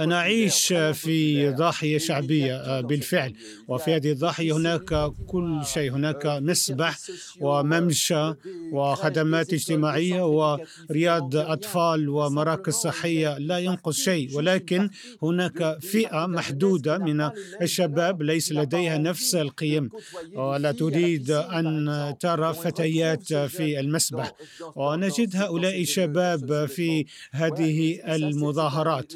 أنا 0.00 0.16
أعيش 0.18 0.66
في 0.72 1.50
ضاحية 1.50 1.98
شعبية 1.98 2.80
بالفعل. 2.80 3.32
وفي 3.68 3.94
هذه 3.96 4.12
الضاحية 4.12 4.56
هناك 4.56 5.12
كل 5.26 5.60
شيء 5.64 5.92
هناك 5.92 6.26
مسبح 6.26 6.98
وممشى 7.40 8.32
وخدمات 8.72 9.52
اجتماعية 9.52 10.22
ورياض 10.26 11.36
أطفال 11.36 12.08
ومراكز 12.08 12.72
صحية. 12.74 13.38
لا 13.38 13.58
ينقص 13.58 14.00
شيء. 14.00 14.36
ولكن 14.36 14.90
هناك 15.22 15.78
فئة 15.80 16.26
محدودة 16.26 16.98
من 16.98 17.30
الشباب 17.62 18.22
ليس 18.22 18.52
لديها 18.52 18.98
نفس 18.98 19.34
القيم. 19.34 19.90
ولا 20.34 20.72
تريد 20.72 21.30
أن 21.30 22.14
ترى 22.20 22.54
فتيات 22.54 23.25
في 23.34 23.80
المسبح. 23.80 24.32
ونجد 24.76 25.36
هؤلاء 25.36 25.80
الشباب 25.80 26.66
في 26.66 27.06
هذه 27.32 28.00
المظاهرات. 28.14 29.12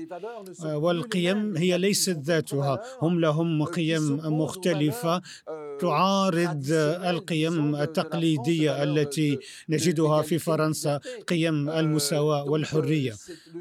والقيم 0.64 1.56
هي 1.56 1.78
ليست 1.78 2.18
ذاتها. 2.18 2.82
هم 3.02 3.20
لهم 3.20 3.64
قيم 3.64 4.20
مختلفة. 4.24 5.22
تعارض 5.81 6.64
القيم 7.11 7.76
التقليدية 7.76 8.83
التي 8.83 9.39
نجدها 9.68 10.22
في 10.22 10.39
فرنسا 10.39 11.01
قيم 11.28 11.70
المساواة 11.70 12.45
والحرية. 12.45 13.14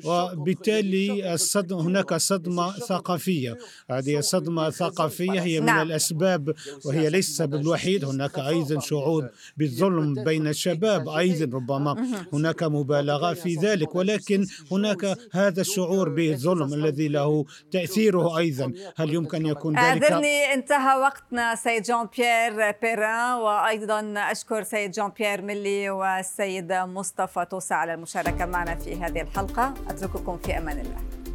وبالتالي 0.06 1.34
الصدم 1.34 1.78
هناك 1.78 2.14
صدمة 2.14 2.72
ثقافية. 2.72 3.58
هذه 3.90 4.18
الصدمة 4.18 4.68
الثقافية 4.68 5.40
هي 5.42 5.60
من 5.60 5.66
نعم. 5.66 5.88
الأسباب 5.88 6.54
وهي 6.86 7.10
ليست 7.10 7.30
السبب 7.30 7.56
الوحيد 7.56 8.06
هناك 8.06 8.40
أيضا 8.40 8.80
شعور 8.80 9.30
بالظلم 9.58 10.24
بين 10.24 10.48
الشباب 10.48 11.10
أيضا 11.10 11.58
ربما. 11.58 12.06
هناك 12.34 12.64
مبالغة 12.64 13.34
في 13.34 13.56
ذلك. 13.56 13.96
ولكن 13.96 14.46
هناك 14.72 15.18
هذا 15.32 15.62
الشعور 15.62 16.10
بالظلم 16.10 16.74
الذي 16.74 17.08
له 17.08 17.46
تأثيره 17.72 18.38
أيضا. 18.38 18.74
هل 18.96 19.14
يمكن 19.14 19.46
يكون 19.46 19.80
ذلك؟ 19.80 20.04
أعذرني 20.04 20.54
انتهى 20.54 21.00
وقتنا 21.00 21.56
سيد 21.56 21.84
جون 21.84 22.09
بيير 22.18 22.72
بيران 22.82 23.34
وأيضا 23.34 24.14
أشكر 24.18 24.64
سيد 24.64 24.92
جان 24.92 25.10
بيير 25.10 25.42
ملي 25.42 25.90
والسيد 25.90 26.74
مصطفى 26.74 27.46
توسع 27.46 27.76
على 27.76 27.94
المشاركة 27.94 28.46
معنا 28.46 28.76
في 28.76 28.96
هذه 28.96 29.22
الحلقة. 29.22 29.74
أترككم 29.90 30.38
في 30.38 30.58
أمان 30.58 30.80
الله. 30.80 31.29